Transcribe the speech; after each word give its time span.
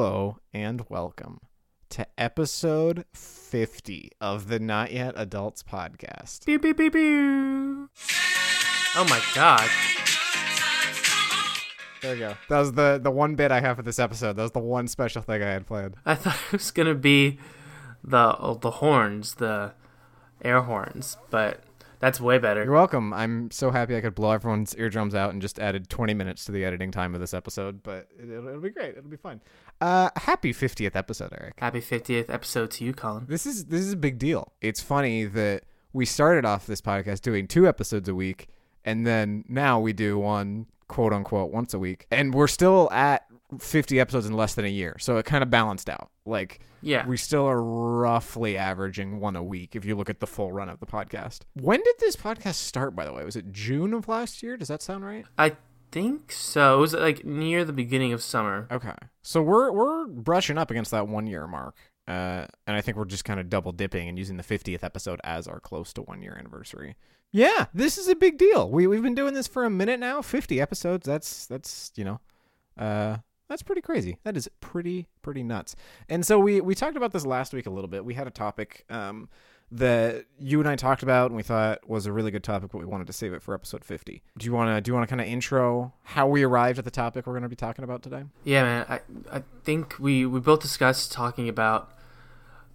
Hello 0.00 0.38
and 0.54 0.82
welcome 0.88 1.40
to 1.90 2.06
episode 2.16 3.04
50 3.12 4.12
of 4.18 4.48
the 4.48 4.58
Not 4.58 4.92
Yet 4.92 5.12
Adults 5.14 5.62
podcast. 5.62 6.46
Pew, 6.46 6.58
pew, 6.58 6.72
pew, 6.72 6.90
pew. 6.90 7.90
Oh 8.96 9.04
my 9.10 9.20
god. 9.34 9.68
There 12.00 12.14
we 12.14 12.18
go. 12.18 12.34
That 12.48 12.58
was 12.60 12.72
the, 12.72 12.98
the 13.02 13.10
one 13.10 13.34
bit 13.34 13.52
I 13.52 13.60
have 13.60 13.76
for 13.76 13.82
this 13.82 13.98
episode. 13.98 14.36
That 14.36 14.42
was 14.42 14.52
the 14.52 14.60
one 14.60 14.88
special 14.88 15.20
thing 15.20 15.42
I 15.42 15.50
had 15.50 15.66
planned. 15.66 15.96
I 16.06 16.14
thought 16.14 16.38
it 16.46 16.52
was 16.52 16.70
gonna 16.70 16.94
be 16.94 17.38
the 18.02 18.36
oh, 18.38 18.54
the 18.54 18.70
horns, 18.70 19.34
the 19.34 19.74
air 20.42 20.62
horns, 20.62 21.18
but 21.28 21.62
that's 22.00 22.18
way 22.18 22.38
better. 22.38 22.64
You're 22.64 22.72
welcome. 22.72 23.12
I'm 23.12 23.50
so 23.50 23.70
happy 23.70 23.94
I 23.94 24.00
could 24.00 24.14
blow 24.14 24.30
everyone's 24.30 24.74
eardrums 24.76 25.14
out 25.14 25.34
and 25.34 25.42
just 25.42 25.58
added 25.58 25.90
20 25.90 26.14
minutes 26.14 26.46
to 26.46 26.52
the 26.52 26.64
editing 26.64 26.90
time 26.90 27.14
of 27.14 27.20
this 27.20 27.34
episode, 27.34 27.82
but 27.82 28.08
it, 28.18 28.30
it'll, 28.30 28.48
it'll 28.48 28.60
be 28.62 28.70
great. 28.70 28.96
It'll 28.96 29.10
be 29.10 29.18
fun. 29.18 29.42
Uh, 29.80 30.10
happy 30.16 30.52
50th 30.52 30.94
episode, 30.94 31.32
Eric. 31.32 31.54
Happy 31.58 31.80
50th 31.80 32.28
episode 32.28 32.70
to 32.72 32.84
you, 32.84 32.92
Colin. 32.92 33.26
This 33.28 33.46
is 33.46 33.66
this 33.66 33.80
is 33.80 33.92
a 33.92 33.96
big 33.96 34.18
deal. 34.18 34.52
It's 34.60 34.80
funny 34.82 35.24
that 35.24 35.62
we 35.92 36.04
started 36.04 36.44
off 36.44 36.66
this 36.66 36.80
podcast 36.80 37.22
doing 37.22 37.46
two 37.46 37.66
episodes 37.66 38.08
a 38.08 38.14
week, 38.14 38.48
and 38.84 39.06
then 39.06 39.44
now 39.48 39.80
we 39.80 39.92
do 39.92 40.18
one 40.18 40.66
quote 40.88 41.12
unquote 41.12 41.50
once 41.52 41.72
a 41.72 41.78
week, 41.78 42.06
and 42.10 42.34
we're 42.34 42.46
still 42.48 42.90
at 42.92 43.24
50 43.58 43.98
episodes 43.98 44.26
in 44.26 44.32
less 44.34 44.54
than 44.54 44.64
a 44.64 44.68
year. 44.68 44.96
So 45.00 45.16
it 45.16 45.24
kind 45.26 45.42
of 45.42 45.50
balanced 45.50 45.88
out. 45.88 46.10
Like 46.26 46.60
Yeah. 46.82 47.04
we 47.06 47.16
still 47.16 47.46
are 47.46 47.60
roughly 47.62 48.56
averaging 48.56 49.18
one 49.18 49.34
a 49.34 49.42
week 49.42 49.74
if 49.74 49.84
you 49.84 49.96
look 49.96 50.08
at 50.10 50.20
the 50.20 50.26
full 50.26 50.52
run 50.52 50.68
of 50.68 50.78
the 50.78 50.86
podcast. 50.86 51.40
When 51.54 51.82
did 51.82 51.96
this 51.98 52.14
podcast 52.14 52.54
start? 52.54 52.94
By 52.94 53.04
the 53.06 53.12
way, 53.12 53.24
was 53.24 53.34
it 53.34 53.50
June 53.50 53.92
of 53.94 54.06
last 54.06 54.42
year? 54.42 54.56
Does 54.56 54.68
that 54.68 54.82
sound 54.82 55.04
right? 55.04 55.24
I 55.38 55.56
think 55.90 56.32
so. 56.32 56.78
It 56.78 56.80
was 56.80 56.94
like 56.94 57.24
near 57.24 57.64
the 57.64 57.72
beginning 57.72 58.12
of 58.12 58.22
summer. 58.22 58.66
Okay, 58.70 58.94
so 59.22 59.42
we're 59.42 59.70
we're 59.72 60.06
brushing 60.06 60.58
up 60.58 60.70
against 60.70 60.90
that 60.90 61.08
one 61.08 61.26
year 61.26 61.46
mark, 61.46 61.76
uh, 62.08 62.46
and 62.66 62.76
I 62.76 62.80
think 62.80 62.96
we're 62.96 63.04
just 63.04 63.24
kind 63.24 63.40
of 63.40 63.48
double 63.48 63.72
dipping 63.72 64.08
and 64.08 64.18
using 64.18 64.36
the 64.36 64.42
fiftieth 64.42 64.84
episode 64.84 65.20
as 65.24 65.46
our 65.46 65.60
close 65.60 65.92
to 65.94 66.02
one 66.02 66.22
year 66.22 66.36
anniversary. 66.38 66.96
Yeah, 67.32 67.66
this 67.72 67.98
is 67.98 68.08
a 68.08 68.16
big 68.16 68.38
deal. 68.38 68.70
We 68.70 68.86
we've 68.86 69.02
been 69.02 69.14
doing 69.14 69.34
this 69.34 69.46
for 69.46 69.64
a 69.64 69.70
minute 69.70 70.00
now, 70.00 70.22
fifty 70.22 70.60
episodes. 70.60 71.06
That's 71.06 71.46
that's 71.46 71.92
you 71.96 72.04
know, 72.04 72.20
uh, 72.76 73.18
that's 73.48 73.62
pretty 73.62 73.82
crazy. 73.82 74.18
That 74.24 74.36
is 74.36 74.48
pretty 74.60 75.08
pretty 75.22 75.42
nuts. 75.42 75.76
And 76.08 76.24
so 76.24 76.38
we 76.38 76.60
we 76.60 76.74
talked 76.74 76.96
about 76.96 77.12
this 77.12 77.26
last 77.26 77.52
week 77.52 77.66
a 77.66 77.70
little 77.70 77.88
bit. 77.88 78.04
We 78.04 78.14
had 78.14 78.26
a 78.26 78.30
topic 78.30 78.84
um 78.90 79.28
that 79.72 80.24
you 80.38 80.58
and 80.58 80.68
I 80.68 80.76
talked 80.76 81.02
about 81.02 81.26
and 81.26 81.36
we 81.36 81.42
thought 81.42 81.88
was 81.88 82.06
a 82.06 82.12
really 82.12 82.30
good 82.30 82.42
topic, 82.42 82.70
but 82.72 82.78
we 82.78 82.84
wanted 82.84 83.06
to 83.06 83.12
save 83.12 83.32
it 83.32 83.42
for 83.42 83.54
episode 83.54 83.84
fifty. 83.84 84.22
Do 84.36 84.46
you 84.46 84.52
wanna 84.52 84.80
do 84.80 84.90
you 84.90 84.94
wanna 84.94 85.06
kind 85.06 85.20
of 85.20 85.26
intro 85.26 85.92
how 86.02 86.26
we 86.26 86.42
arrived 86.42 86.78
at 86.78 86.84
the 86.84 86.90
topic 86.90 87.26
we're 87.26 87.34
gonna 87.34 87.48
be 87.48 87.56
talking 87.56 87.84
about 87.84 88.02
today? 88.02 88.24
Yeah, 88.44 88.62
man. 88.64 88.86
I 88.88 89.00
I 89.36 89.42
think 89.64 89.96
we 89.98 90.26
we 90.26 90.40
both 90.40 90.60
discussed 90.60 91.12
talking 91.12 91.48
about 91.48 91.92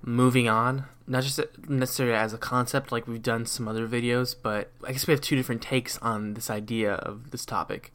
moving 0.02 0.48
on, 0.48 0.86
not 1.08 1.24
just 1.24 1.40
necessarily 1.68 2.16
as 2.16 2.34
a 2.34 2.38
concept 2.38 2.92
like 2.92 3.08
we've 3.08 3.22
done 3.22 3.46
some 3.46 3.68
other 3.68 3.88
videos, 3.88 4.36
but 4.42 4.72
I 4.84 4.92
guess 4.92 5.08
we 5.08 5.12
have 5.12 5.22
two 5.22 5.36
different 5.36 5.62
takes 5.62 5.98
on 5.98 6.36
this 6.36 6.50
idea 6.50 6.94
of 6.94 7.32
this 7.32 7.46
topic. 7.46 7.92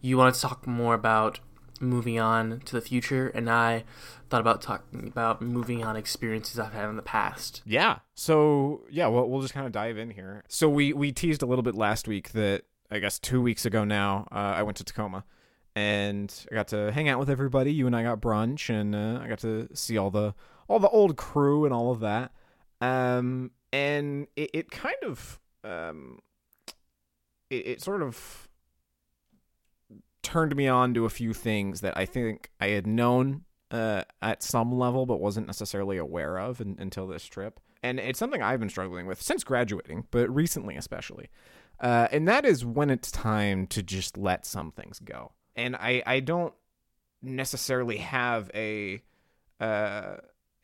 You 0.00 0.18
want 0.18 0.34
to 0.34 0.40
talk 0.40 0.66
more 0.66 0.94
about 0.94 1.40
moving 1.80 2.18
on 2.18 2.60
to 2.64 2.74
the 2.74 2.80
future, 2.80 3.28
and 3.28 3.50
I 3.50 3.84
thought 4.28 4.40
about 4.40 4.62
talking 4.62 5.06
about 5.06 5.40
moving 5.40 5.84
on 5.84 5.96
experiences 5.96 6.58
I've 6.58 6.72
had 6.72 6.88
in 6.88 6.96
the 6.96 7.02
past. 7.02 7.62
Yeah. 7.64 7.98
So 8.14 8.82
yeah, 8.90 9.06
we'll 9.06 9.28
we'll 9.28 9.42
just 9.42 9.54
kind 9.54 9.66
of 9.66 9.72
dive 9.72 9.98
in 9.98 10.10
here. 10.10 10.42
So 10.48 10.68
we 10.68 10.92
we 10.92 11.12
teased 11.12 11.42
a 11.42 11.46
little 11.46 11.62
bit 11.62 11.74
last 11.74 12.08
week 12.08 12.32
that 12.32 12.62
I 12.90 12.98
guess 12.98 13.18
two 13.18 13.40
weeks 13.40 13.64
ago 13.64 13.84
now 13.84 14.28
uh, 14.32 14.54
I 14.56 14.62
went 14.62 14.76
to 14.78 14.84
Tacoma 14.84 15.24
and 15.74 16.34
I 16.50 16.54
got 16.54 16.68
to 16.68 16.90
hang 16.90 17.08
out 17.08 17.18
with 17.18 17.30
everybody. 17.30 17.72
You 17.72 17.86
and 17.86 17.94
I 17.94 18.02
got 18.02 18.20
brunch 18.20 18.70
and 18.70 18.94
uh, 18.94 19.20
I 19.22 19.28
got 19.28 19.38
to 19.40 19.68
see 19.74 19.98
all 19.98 20.10
the 20.10 20.34
all 20.68 20.78
the 20.78 20.88
old 20.88 21.16
crew 21.16 21.64
and 21.64 21.72
all 21.72 21.92
of 21.92 22.00
that. 22.00 22.32
Um, 22.80 23.52
and 23.72 24.26
it, 24.36 24.50
it 24.52 24.70
kind 24.70 24.96
of 25.04 25.38
um, 25.62 26.20
it, 27.50 27.66
it 27.66 27.82
sort 27.82 28.02
of 28.02 28.45
turned 30.26 30.56
me 30.56 30.66
on 30.66 30.92
to 30.94 31.04
a 31.04 31.08
few 31.08 31.32
things 31.32 31.82
that 31.82 31.96
I 31.96 32.04
think 32.04 32.50
I 32.60 32.70
had 32.70 32.84
known 32.84 33.44
uh, 33.70 34.02
at 34.20 34.42
some 34.42 34.76
level, 34.76 35.06
but 35.06 35.20
wasn't 35.20 35.46
necessarily 35.46 35.98
aware 35.98 36.36
of 36.36 36.60
in, 36.60 36.74
until 36.80 37.06
this 37.06 37.24
trip. 37.24 37.60
And 37.80 38.00
it's 38.00 38.18
something 38.18 38.42
I've 38.42 38.58
been 38.58 38.68
struggling 38.68 39.06
with 39.06 39.22
since 39.22 39.44
graduating, 39.44 40.08
but 40.10 40.28
recently 40.34 40.74
especially. 40.74 41.28
Uh, 41.78 42.08
and 42.10 42.26
that 42.26 42.44
is 42.44 42.64
when 42.64 42.90
it's 42.90 43.12
time 43.12 43.68
to 43.68 43.84
just 43.84 44.18
let 44.18 44.44
some 44.44 44.72
things 44.72 44.98
go. 44.98 45.30
And 45.54 45.76
I, 45.76 46.02
I 46.04 46.18
don't 46.18 46.54
necessarily 47.22 47.98
have 47.98 48.50
a 48.52 49.00
uh, 49.60 50.16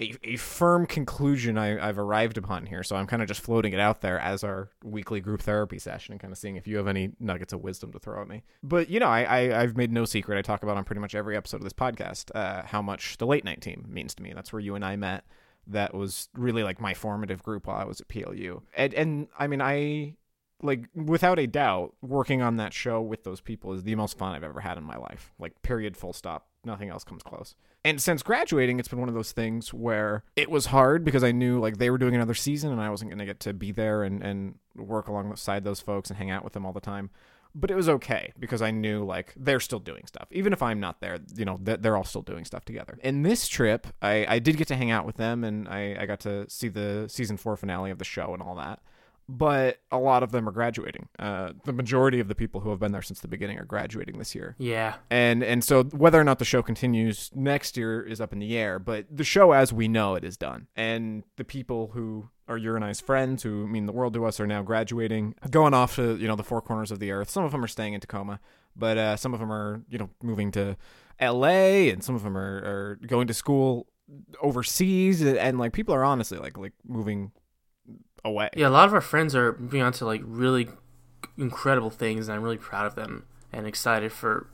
a, 0.02 0.16
a 0.24 0.36
firm 0.36 0.86
conclusion 0.86 1.56
I, 1.56 1.86
I've 1.86 1.98
arrived 1.98 2.36
upon 2.36 2.66
here. 2.66 2.82
So 2.82 2.96
I'm 2.96 3.06
kind 3.06 3.22
of 3.22 3.28
just 3.28 3.40
floating 3.40 3.72
it 3.72 3.80
out 3.80 4.00
there 4.00 4.18
as 4.18 4.42
our 4.42 4.70
weekly 4.82 5.20
group 5.20 5.42
therapy 5.42 5.78
session 5.78 6.12
and 6.12 6.20
kind 6.20 6.32
of 6.32 6.38
seeing 6.38 6.56
if 6.56 6.66
you 6.66 6.76
have 6.76 6.88
any 6.88 7.12
nuggets 7.20 7.52
of 7.52 7.62
wisdom 7.62 7.92
to 7.92 7.98
throw 7.98 8.22
at 8.22 8.28
me. 8.28 8.42
But, 8.62 8.91
you 8.91 9.00
know, 9.00 9.08
I, 9.08 9.22
I, 9.22 9.62
I've 9.62 9.76
made 9.76 9.92
no 9.92 10.04
secret. 10.04 10.38
I 10.38 10.42
talk 10.42 10.62
about 10.62 10.76
on 10.76 10.84
pretty 10.84 11.00
much 11.00 11.14
every 11.14 11.36
episode 11.36 11.58
of 11.58 11.64
this 11.64 11.72
podcast 11.72 12.30
uh, 12.34 12.62
how 12.64 12.82
much 12.82 13.18
the 13.18 13.26
late 13.26 13.44
night 13.44 13.60
team 13.60 13.86
means 13.88 14.14
to 14.16 14.22
me. 14.22 14.32
That's 14.34 14.52
where 14.52 14.60
you 14.60 14.74
and 14.74 14.84
I 14.84 14.96
met. 14.96 15.24
That 15.66 15.94
was 15.94 16.28
really 16.34 16.64
like 16.64 16.80
my 16.80 16.92
formative 16.92 17.42
group 17.42 17.66
while 17.68 17.76
I 17.76 17.84
was 17.84 18.00
at 18.00 18.08
PLU. 18.08 18.62
And, 18.76 18.94
and 18.94 19.28
I 19.38 19.46
mean, 19.46 19.60
I 19.60 20.16
like 20.62 20.88
without 20.94 21.38
a 21.38 21.46
doubt 21.46 21.94
working 22.00 22.40
on 22.40 22.56
that 22.56 22.72
show 22.72 23.00
with 23.00 23.24
those 23.24 23.40
people 23.40 23.72
is 23.72 23.82
the 23.82 23.94
most 23.94 24.16
fun 24.16 24.34
i've 24.34 24.44
ever 24.44 24.60
had 24.60 24.78
in 24.78 24.84
my 24.84 24.96
life. 24.96 25.32
Like 25.38 25.60
period 25.62 25.96
full 25.96 26.12
stop. 26.12 26.48
Nothing 26.64 26.90
else 26.90 27.04
comes 27.04 27.22
close. 27.22 27.54
And 27.84 28.00
since 28.00 28.22
graduating 28.22 28.78
it's 28.78 28.88
been 28.88 29.00
one 29.00 29.08
of 29.08 29.14
those 29.14 29.32
things 29.32 29.74
where 29.74 30.24
it 30.36 30.50
was 30.50 30.66
hard 30.66 31.04
because 31.04 31.24
i 31.24 31.32
knew 31.32 31.58
like 31.58 31.78
they 31.78 31.90
were 31.90 31.98
doing 31.98 32.14
another 32.14 32.34
season 32.34 32.70
and 32.70 32.80
i 32.80 32.88
wasn't 32.88 33.10
going 33.10 33.18
to 33.18 33.26
get 33.26 33.40
to 33.40 33.52
be 33.52 33.72
there 33.72 34.04
and, 34.04 34.22
and 34.22 34.54
work 34.76 35.08
alongside 35.08 35.64
those 35.64 35.80
folks 35.80 36.10
and 36.10 36.18
hang 36.18 36.30
out 36.30 36.44
with 36.44 36.52
them 36.52 36.66
all 36.66 36.72
the 36.72 36.80
time. 36.80 37.10
But 37.54 37.70
it 37.70 37.74
was 37.74 37.88
okay 37.88 38.32
because 38.38 38.62
I 38.62 38.70
knew 38.70 39.04
like 39.04 39.34
they're 39.36 39.60
still 39.60 39.78
doing 39.78 40.06
stuff. 40.06 40.26
Even 40.30 40.54
if 40.54 40.62
I'm 40.62 40.80
not 40.80 41.02
there, 41.02 41.18
you 41.36 41.44
know, 41.44 41.58
they're 41.60 41.98
all 41.98 42.04
still 42.04 42.22
doing 42.22 42.46
stuff 42.46 42.64
together. 42.64 42.98
In 43.02 43.22
this 43.22 43.46
trip, 43.46 43.86
I, 44.00 44.24
I 44.26 44.38
did 44.38 44.56
get 44.56 44.68
to 44.68 44.76
hang 44.76 44.90
out 44.90 45.04
with 45.04 45.16
them 45.16 45.44
and 45.44 45.68
I, 45.68 45.96
I 46.00 46.06
got 46.06 46.20
to 46.20 46.48
see 46.48 46.68
the 46.68 47.06
season 47.08 47.36
four 47.36 47.56
finale 47.58 47.90
of 47.90 47.98
the 47.98 48.06
show 48.06 48.32
and 48.32 48.42
all 48.42 48.54
that 48.56 48.80
but 49.28 49.78
a 49.91 49.99
lot 49.99 50.22
of 50.22 50.33
them 50.33 50.49
are 50.49 50.53
graduating. 50.53 51.09
Uh, 51.19 51.53
the 51.65 51.72
majority 51.72 52.21
of 52.21 52.28
the 52.28 52.34
people 52.34 52.60
who 52.60 52.71
have 52.71 52.78
been 52.81 52.93
there 52.93 53.03
since 53.03 53.21
the 53.21 53.28
beginning 53.28 53.59
are 53.59 53.65
graduating 53.65 54.19
this 54.19 54.34
year, 54.34 54.55
Yeah. 54.59 54.94
and 55.10 55.43
and 55.43 55.62
so 55.65 55.84
whether 55.84 56.21
or 56.21 56.25
not 56.25 56.38
the 56.38 56.44
show 56.44 56.62
continues 56.62 57.31
next 57.34 57.77
year 57.77 58.03
is 58.03 58.21
up 58.21 58.33
in 58.33 58.38
the 58.38 58.56
air. 58.56 58.78
But 58.78 59.06
the 59.10 59.25
show, 59.25 59.53
as 59.53 59.72
we 59.72 59.88
know 59.88 60.15
it, 60.15 60.25
is 60.25 60.37
done, 60.37 60.66
and 60.77 61.22
the 61.37 61.44
people 61.44 61.91
who 61.94 62.28
are 62.49 62.59
your 62.59 62.75
and 62.77 62.84
I's 62.84 63.00
friends, 63.00 63.43
who 63.44 63.66
mean 63.69 63.87
the 63.87 63.93
world 63.93 64.12
to 64.15 64.25
us, 64.27 64.38
are 64.41 64.47
now 64.47 64.62
graduating, 64.62 65.34
going 65.50 65.72
off 65.72 65.97
to 65.97 66.16
you 66.16 66.27
know 66.28 66.37
the 66.37 66.43
four 66.43 66.60
corners 66.60 66.91
of 66.91 66.99
the 66.99 67.10
earth. 67.12 67.31
Some 67.31 67.44
of 67.44 67.53
them 67.53 67.65
are 67.65 67.69
staying 67.69 67.94
in 67.94 68.00
Tacoma, 68.00 68.41
but 68.77 68.99
uh, 68.99 69.16
some 69.16 69.33
of 69.33 69.41
them 69.41 69.53
are 69.53 69.83
you 69.89 69.99
know 69.99 70.10
moving 70.22 70.50
to 70.53 70.77
L.A. 71.19 71.91
and 71.91 72.03
some 72.03 72.15
of 72.16 72.22
them 72.25 72.37
are, 72.37 72.56
are 72.65 72.99
going 73.06 73.28
to 73.28 73.34
school 73.34 73.87
overseas, 74.43 75.22
and 75.22 75.59
like 75.59 75.72
people 75.72 75.94
are 75.94 76.04
honestly 76.04 76.39
like 76.39 76.59
like 76.59 76.72
moving 76.87 77.33
away. 78.25 78.50
Yeah, 78.56 78.69
a 78.69 78.71
lot 78.71 78.87
of 78.87 78.94
our 78.94 79.00
friends 79.00 79.34
are 79.34 79.56
moving 79.59 79.83
on 79.83 79.93
to 79.94 80.05
like 80.05 80.22
really 80.25 80.69
incredible 81.37 81.91
things, 81.91 82.28
and 82.28 82.37
I'm 82.37 82.43
really 82.43 82.59
proud 82.59 82.87
of 82.87 82.94
them 82.94 83.27
and 83.53 83.66
excited 83.66 84.12
for 84.12 84.47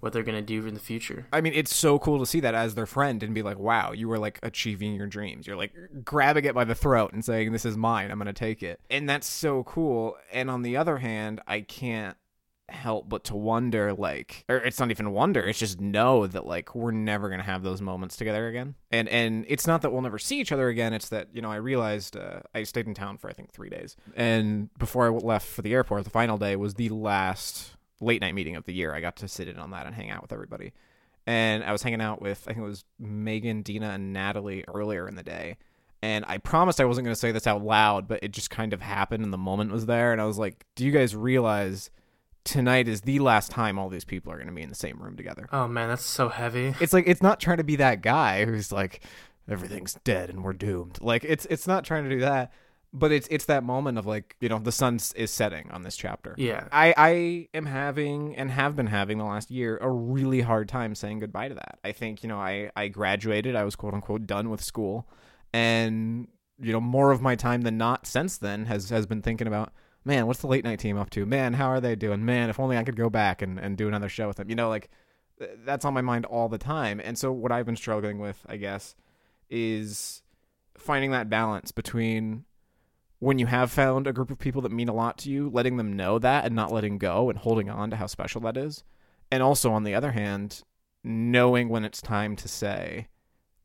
what 0.00 0.12
they're 0.12 0.22
gonna 0.22 0.42
do 0.42 0.66
in 0.66 0.74
the 0.74 0.80
future. 0.80 1.26
I 1.32 1.40
mean, 1.40 1.54
it's 1.54 1.74
so 1.74 1.98
cool 1.98 2.18
to 2.18 2.26
see 2.26 2.40
that 2.40 2.54
as 2.54 2.74
their 2.74 2.86
friend 2.86 3.22
and 3.22 3.34
be 3.34 3.42
like, 3.42 3.58
wow, 3.58 3.92
you 3.92 4.08
were 4.08 4.18
like 4.18 4.38
achieving 4.42 4.94
your 4.94 5.06
dreams. 5.06 5.46
You're 5.46 5.56
like 5.56 5.72
grabbing 6.04 6.44
it 6.44 6.54
by 6.54 6.64
the 6.64 6.74
throat 6.74 7.12
and 7.12 7.24
saying, 7.24 7.52
this 7.52 7.64
is 7.64 7.76
mine. 7.76 8.10
I'm 8.10 8.18
going 8.18 8.26
to 8.26 8.32
take 8.32 8.62
it. 8.62 8.78
And 8.90 9.08
that's 9.08 9.26
so 9.26 9.64
cool. 9.64 10.16
And 10.32 10.50
on 10.50 10.62
the 10.62 10.76
other 10.76 10.98
hand, 10.98 11.40
I 11.46 11.62
can't 11.62 12.16
help 12.68 13.08
but 13.08 13.22
to 13.22 13.36
wonder 13.36 13.92
like 13.92 14.44
or 14.48 14.56
it's 14.56 14.80
not 14.80 14.90
even 14.90 15.12
wonder 15.12 15.40
it's 15.40 15.60
just 15.60 15.80
know 15.80 16.26
that 16.26 16.46
like 16.46 16.74
we're 16.74 16.90
never 16.90 17.28
to 17.30 17.42
have 17.42 17.62
those 17.62 17.80
moments 17.80 18.16
together 18.16 18.48
again. 18.48 18.74
And 18.90 19.08
and 19.08 19.44
it's 19.48 19.66
not 19.66 19.82
that 19.82 19.92
we'll 19.92 20.02
never 20.02 20.18
see 20.18 20.40
each 20.40 20.50
other 20.50 20.68
again 20.68 20.92
it's 20.92 21.08
that 21.10 21.28
you 21.32 21.40
know 21.40 21.50
i 21.50 21.56
realized 21.56 22.16
uh, 22.16 22.40
i 22.54 22.64
stayed 22.64 22.86
in 22.86 22.94
town 22.94 23.18
for 23.18 23.30
i 23.30 23.32
think 23.32 23.52
three 23.52 23.70
days. 23.70 23.96
And 24.16 24.70
before 24.78 25.06
i 25.06 25.10
left 25.10 25.46
for 25.46 25.62
the 25.62 25.72
airport 25.72 26.04
the 26.04 26.10
final 26.10 26.38
day 26.38 26.56
was 26.56 26.74
the 26.74 26.88
last 26.88 27.76
late 28.00 28.20
night 28.20 28.34
meeting 28.34 28.56
of 28.56 28.64
the 28.64 28.74
year. 28.74 28.92
I 28.92 29.00
got 29.00 29.16
to 29.16 29.28
sit 29.28 29.48
in 29.48 29.58
on 29.58 29.70
that 29.70 29.86
and 29.86 29.94
hang 29.94 30.10
out 30.10 30.22
with 30.22 30.32
everybody. 30.32 30.72
And 31.24 31.62
i 31.62 31.70
was 31.70 31.82
hanging 31.82 32.02
out 32.02 32.20
with 32.20 32.42
i 32.46 32.52
think 32.52 32.64
it 32.64 32.68
was 32.68 32.84
megan 32.98 33.62
dina 33.62 33.90
and 33.90 34.12
natalie 34.12 34.64
earlier 34.66 35.06
in 35.06 35.14
the 35.14 35.22
day. 35.22 35.56
And 36.02 36.24
I 36.28 36.38
promised 36.38 36.80
I 36.80 36.84
wasn't 36.84 37.04
going 37.06 37.14
to 37.14 37.20
say 37.20 37.32
this 37.32 37.46
out 37.46 37.64
loud, 37.64 38.06
but 38.06 38.22
it 38.22 38.30
just 38.32 38.50
kind 38.50 38.72
of 38.72 38.80
happened 38.80 39.24
and 39.24 39.32
the 39.32 39.38
moment 39.38 39.72
was 39.72 39.86
there. 39.86 40.12
And 40.12 40.20
I 40.20 40.26
was 40.26 40.38
like, 40.38 40.64
do 40.74 40.84
you 40.84 40.92
guys 40.92 41.16
realize 41.16 41.90
tonight 42.46 42.88
is 42.88 43.02
the 43.02 43.18
last 43.18 43.50
time 43.50 43.78
all 43.78 43.90
these 43.90 44.04
people 44.06 44.32
are 44.32 44.36
going 44.36 44.46
to 44.48 44.54
be 44.54 44.62
in 44.62 44.70
the 44.70 44.74
same 44.74 44.98
room 45.02 45.16
together? 45.16 45.46
Oh 45.52 45.68
man, 45.68 45.88
that's 45.90 46.04
so 46.06 46.30
heavy. 46.30 46.74
It's 46.80 46.92
like, 46.94 47.04
it's 47.06 47.20
not 47.22 47.40
trying 47.40 47.58
to 47.58 47.64
be 47.64 47.76
that 47.76 48.00
guy 48.00 48.44
who's 48.46 48.72
like, 48.72 49.02
everything's 49.48 49.94
dead 50.04 50.30
and 50.30 50.42
we're 50.42 50.54
doomed. 50.54 50.98
Like, 51.02 51.24
it's, 51.24 51.46
it's 51.50 51.66
not 51.66 51.84
trying 51.84 52.04
to 52.04 52.10
do 52.10 52.20
that. 52.20 52.52
but 52.92 53.12
it's 53.12 53.28
it's 53.30 53.44
that 53.46 53.62
moment 53.62 53.98
of 53.98 54.06
like 54.06 54.36
you 54.40 54.48
know 54.48 54.58
the 54.58 54.72
sun 54.72 54.98
is 55.16 55.30
setting 55.30 55.70
on 55.70 55.82
this 55.82 55.96
chapter. 55.96 56.34
Yeah. 56.38 56.68
I 56.72 56.94
I 56.96 57.48
am 57.52 57.66
having 57.66 58.34
and 58.36 58.50
have 58.50 58.74
been 58.76 58.86
having 58.86 59.18
the 59.18 59.24
last 59.24 59.50
year 59.50 59.76
a 59.82 59.90
really 59.90 60.40
hard 60.40 60.68
time 60.68 60.94
saying 60.94 61.18
goodbye 61.18 61.48
to 61.48 61.54
that. 61.54 61.78
I 61.84 61.92
think 61.92 62.22
you 62.22 62.28
know 62.28 62.38
I 62.38 62.70
I 62.74 62.88
graduated. 62.88 63.54
I 63.56 63.64
was 63.64 63.76
quote 63.76 63.92
unquote 63.92 64.26
done 64.26 64.48
with 64.50 64.62
school, 64.62 65.06
and 65.52 66.28
you 66.58 66.72
know 66.72 66.80
more 66.80 67.10
of 67.10 67.20
my 67.20 67.34
time 67.36 67.62
than 67.62 67.76
not 67.76 68.06
since 68.06 68.38
then 68.38 68.66
has 68.66 68.88
has 68.90 69.04
been 69.06 69.20
thinking 69.20 69.46
about 69.46 69.72
man 70.06 70.26
what's 70.26 70.40
the 70.40 70.46
late 70.46 70.64
night 70.64 70.78
team 70.78 70.96
up 70.96 71.10
to 71.10 71.26
man 71.26 71.52
how 71.52 71.66
are 71.66 71.80
they 71.80 71.96
doing 71.96 72.24
man 72.24 72.48
if 72.48 72.60
only 72.60 72.76
I 72.76 72.84
could 72.84 72.96
go 72.96 73.10
back 73.10 73.42
and 73.42 73.58
and 73.58 73.76
do 73.76 73.88
another 73.88 74.08
show 74.08 74.28
with 74.28 74.36
them. 74.36 74.48
You 74.48 74.56
know 74.56 74.68
like 74.68 74.88
that's 75.64 75.84
on 75.84 75.94
my 75.94 76.00
mind 76.00 76.24
all 76.24 76.48
the 76.48 76.58
time. 76.58 77.00
And 77.02 77.18
so 77.18 77.32
what 77.32 77.52
I've 77.52 77.66
been 77.66 77.76
struggling 77.76 78.18
with, 78.18 78.44
I 78.46 78.56
guess, 78.56 78.94
is 79.50 80.22
finding 80.76 81.10
that 81.10 81.28
balance 81.28 81.72
between 81.72 82.44
when 83.18 83.38
you 83.38 83.46
have 83.46 83.70
found 83.70 84.06
a 84.06 84.12
group 84.12 84.30
of 84.30 84.38
people 84.38 84.62
that 84.62 84.72
mean 84.72 84.88
a 84.88 84.94
lot 84.94 85.18
to 85.18 85.30
you, 85.30 85.50
letting 85.50 85.76
them 85.76 85.94
know 85.94 86.18
that 86.18 86.44
and 86.44 86.54
not 86.54 86.72
letting 86.72 86.98
go 86.98 87.30
and 87.30 87.38
holding 87.38 87.70
on 87.70 87.90
to 87.90 87.96
how 87.96 88.06
special 88.06 88.40
that 88.42 88.56
is. 88.56 88.84
And 89.30 89.42
also, 89.42 89.72
on 89.72 89.84
the 89.84 89.94
other 89.94 90.12
hand, 90.12 90.62
knowing 91.02 91.68
when 91.68 91.84
it's 91.84 92.02
time 92.02 92.36
to 92.36 92.48
say, 92.48 93.08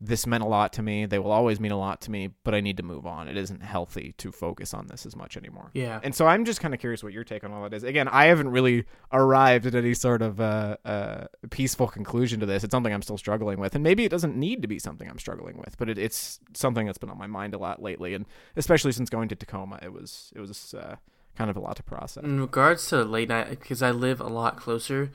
this 0.04 0.26
meant 0.26 0.42
a 0.42 0.46
lot 0.46 0.72
to 0.72 0.82
me. 0.82 1.06
They 1.06 1.20
will 1.20 1.30
always 1.30 1.60
mean 1.60 1.70
a 1.70 1.78
lot 1.78 2.00
to 2.02 2.10
me, 2.10 2.30
but 2.42 2.56
I 2.56 2.60
need 2.60 2.76
to 2.78 2.82
move 2.82 3.06
on. 3.06 3.28
It 3.28 3.36
isn't 3.36 3.62
healthy 3.62 4.14
to 4.18 4.32
focus 4.32 4.74
on 4.74 4.88
this 4.88 5.06
as 5.06 5.14
much 5.14 5.36
anymore. 5.36 5.70
Yeah. 5.74 6.00
And 6.02 6.12
so 6.12 6.26
I'm 6.26 6.44
just 6.44 6.60
kind 6.60 6.74
of 6.74 6.80
curious 6.80 7.04
what 7.04 7.12
your 7.12 7.22
take 7.22 7.44
on 7.44 7.52
all 7.52 7.62
that 7.62 7.72
is. 7.72 7.84
Again, 7.84 8.08
I 8.08 8.24
haven't 8.24 8.48
really 8.48 8.84
arrived 9.12 9.64
at 9.64 9.76
any 9.76 9.94
sort 9.94 10.20
of 10.20 10.40
uh, 10.40 10.76
uh, 10.84 11.26
peaceful 11.50 11.86
conclusion 11.86 12.40
to 12.40 12.46
this. 12.46 12.64
It's 12.64 12.72
something 12.72 12.92
I'm 12.92 13.02
still 13.02 13.16
struggling 13.16 13.60
with, 13.60 13.76
and 13.76 13.84
maybe 13.84 14.04
it 14.04 14.08
doesn't 14.08 14.36
need 14.36 14.60
to 14.62 14.68
be 14.68 14.80
something 14.80 15.08
I'm 15.08 15.20
struggling 15.20 15.56
with, 15.56 15.78
but 15.78 15.88
it, 15.88 15.98
it's 15.98 16.40
something 16.52 16.84
that's 16.84 16.98
been 16.98 17.10
on 17.10 17.18
my 17.18 17.28
mind 17.28 17.54
a 17.54 17.58
lot 17.58 17.80
lately, 17.80 18.14
and 18.14 18.26
especially 18.56 18.90
since 18.90 19.08
going 19.08 19.28
to 19.28 19.36
Tacoma, 19.36 19.78
it 19.82 19.92
was 19.92 20.32
it 20.34 20.40
was 20.40 20.74
uh, 20.74 20.96
kind 21.36 21.48
of 21.48 21.56
a 21.56 21.60
lot 21.60 21.76
to 21.76 21.84
process. 21.84 22.24
In 22.24 22.40
regards 22.40 22.88
to 22.88 23.04
late 23.04 23.28
night, 23.28 23.50
because 23.50 23.82
I 23.82 23.92
live 23.92 24.20
a 24.20 24.26
lot 24.26 24.56
closer, 24.56 25.12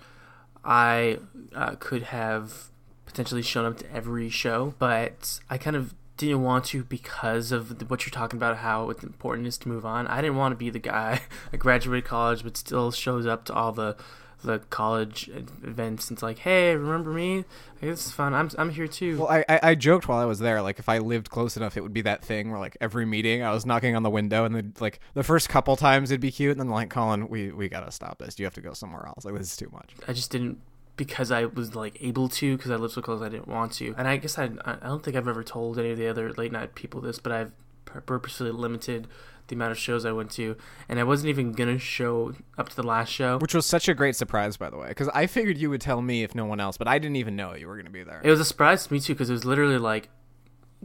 I 0.64 1.20
uh, 1.54 1.76
could 1.76 2.04
have 2.04 2.72
potentially 3.08 3.42
shown 3.42 3.66
up 3.66 3.78
to 3.80 3.92
every 3.92 4.30
show, 4.30 4.76
but 4.78 5.40
I 5.50 5.58
kind 5.58 5.76
of 5.76 5.96
didn't 6.18 6.44
want 6.44 6.66
to 6.66 6.84
because 6.84 7.52
of 7.52 7.80
the, 7.80 7.86
what 7.86 8.06
you're 8.06 8.12
talking 8.12 8.38
about, 8.38 8.58
how 8.58 8.90
it's 8.90 9.04
important 9.04 9.48
is 9.48 9.58
to 9.60 9.70
move 9.70 9.86
on. 9.86 10.08
I 10.08 10.22
didn't 10.22 10.36
want 10.36 10.52
to 10.52 10.58
be 10.58 10.70
the 10.70 10.80
guy 10.80 11.22
I 11.54 11.58
graduated 11.58 12.06
college 12.06 12.44
but 12.44 12.58
still 12.58 12.92
shows 12.92 13.26
up 13.26 13.46
to 13.46 13.54
all 13.54 13.72
the 13.72 13.96
the 14.44 14.60
college 14.70 15.30
events. 15.64 16.10
And 16.10 16.16
it's 16.16 16.22
like, 16.22 16.40
hey, 16.40 16.76
remember 16.76 17.10
me? 17.10 17.38
Like, 17.38 17.82
this 17.82 18.06
is 18.06 18.12
fun. 18.12 18.34
I'm 18.34 18.50
I'm 18.58 18.70
here 18.70 18.88
too. 18.88 19.18
Well, 19.18 19.30
I, 19.30 19.44
I 19.50 19.60
I 19.64 19.76
joked 19.76 20.08
while 20.08 20.20
I 20.20 20.26
was 20.26 20.40
there, 20.40 20.62
like 20.62 20.80
if 20.80 20.90
I 20.90 21.00
lived 21.00 21.30
close 21.30 21.58
enough, 21.58 21.76
it 21.76 21.82
would 21.82 21.94
be 21.94 22.02
that 22.02 22.24
thing 22.24 22.52
where 22.52 22.60
like 22.60 22.78
every 22.80 23.06
meeting 23.06 23.42
I 23.42 23.52
was 23.52 23.66
knocking 23.66 23.96
on 23.96 24.04
the 24.04 24.10
window, 24.10 24.46
and 24.46 24.56
then 24.56 24.74
like 24.80 25.00
the 25.14 25.24
first 25.24 25.50
couple 25.50 25.76
times 25.76 26.12
it'd 26.12 26.22
be 26.22 26.32
cute, 26.32 26.52
and 26.52 26.60
then 26.60 26.70
like 26.70 26.90
Colin, 26.90 27.30
we 27.30 27.52
we 27.52 27.68
gotta 27.68 27.92
stop 27.92 28.20
this. 28.20 28.38
You 28.38 28.46
have 28.46 28.54
to 28.56 28.62
go 28.62 28.74
somewhere 28.74 29.08
else. 29.08 29.26
Like 29.26 29.36
this 29.36 29.52
is 29.52 29.58
too 29.58 29.70
much. 29.72 29.92
I 30.08 30.14
just 30.14 30.32
didn't 30.32 30.60
because 30.98 31.32
I 31.32 31.46
was 31.46 31.76
like 31.76 31.98
able 32.02 32.28
to 32.28 32.58
because 32.58 32.72
I 32.72 32.76
lived 32.76 32.96
so 32.96 33.02
close. 33.02 33.22
I 33.22 33.30
didn't 33.30 33.48
want 33.48 33.74
to, 33.74 33.94
and 33.98 34.08
I 34.08 34.18
guess 34.18 34.38
I 34.38 34.50
I 34.66 34.76
don't 34.88 35.04
think 35.04 35.16
I've 35.16 35.28
ever 35.28 35.44
told 35.44 35.80
any 35.80 35.92
of 35.92 35.98
the 35.98 36.08
other 36.08 36.34
late 36.34 36.52
night 36.52 36.76
people 36.76 37.00
this, 37.00 37.20
but 37.20 37.32
I've 37.32 37.52
pur- 37.86 38.02
purposely 38.02 38.52
limited 38.52 39.08
the 39.48 39.56
amount 39.56 39.72
of 39.72 39.78
shows 39.78 40.06
I 40.06 40.12
went 40.12 40.32
to, 40.32 40.58
and 40.90 41.00
I 41.00 41.04
wasn't 41.04 41.30
even 41.30 41.54
gonna 41.54 41.80
show 41.80 42.34
up 42.58 42.70
to 42.70 42.76
the 42.76 42.84
last 42.84 43.10
show. 43.10 43.38
Which 43.38 43.54
was 43.54 43.66
such 43.66 43.88
a 43.88 43.94
great 43.94 44.16
surprise, 44.16 44.58
by 44.58 44.70
the 44.70 44.78
way, 44.78 44.90
because 44.90 45.08
I 45.10 45.28
figured 45.28 45.58
you 45.58 45.70
would 45.70 45.82
tell 45.82 46.02
me 46.02 46.24
if 46.24 46.36
no 46.36 46.46
one 46.46 46.60
else, 46.60 46.78
but 46.78 46.88
I 46.88 47.00
didn't 47.00 47.16
even 47.18 47.36
know 47.36 47.54
you 47.54 47.68
were 47.68 47.78
gonna 47.78 47.90
be 47.90 48.04
there. 48.04 48.20
It 48.24 48.30
was 48.30 48.40
a 48.40 48.46
surprise 48.46 48.88
to 48.88 48.94
me 48.94 49.00
too 49.00 49.14
because 49.14 49.30
it 49.30 49.34
was 49.34 49.46
literally 49.46 49.78
like 49.78 50.10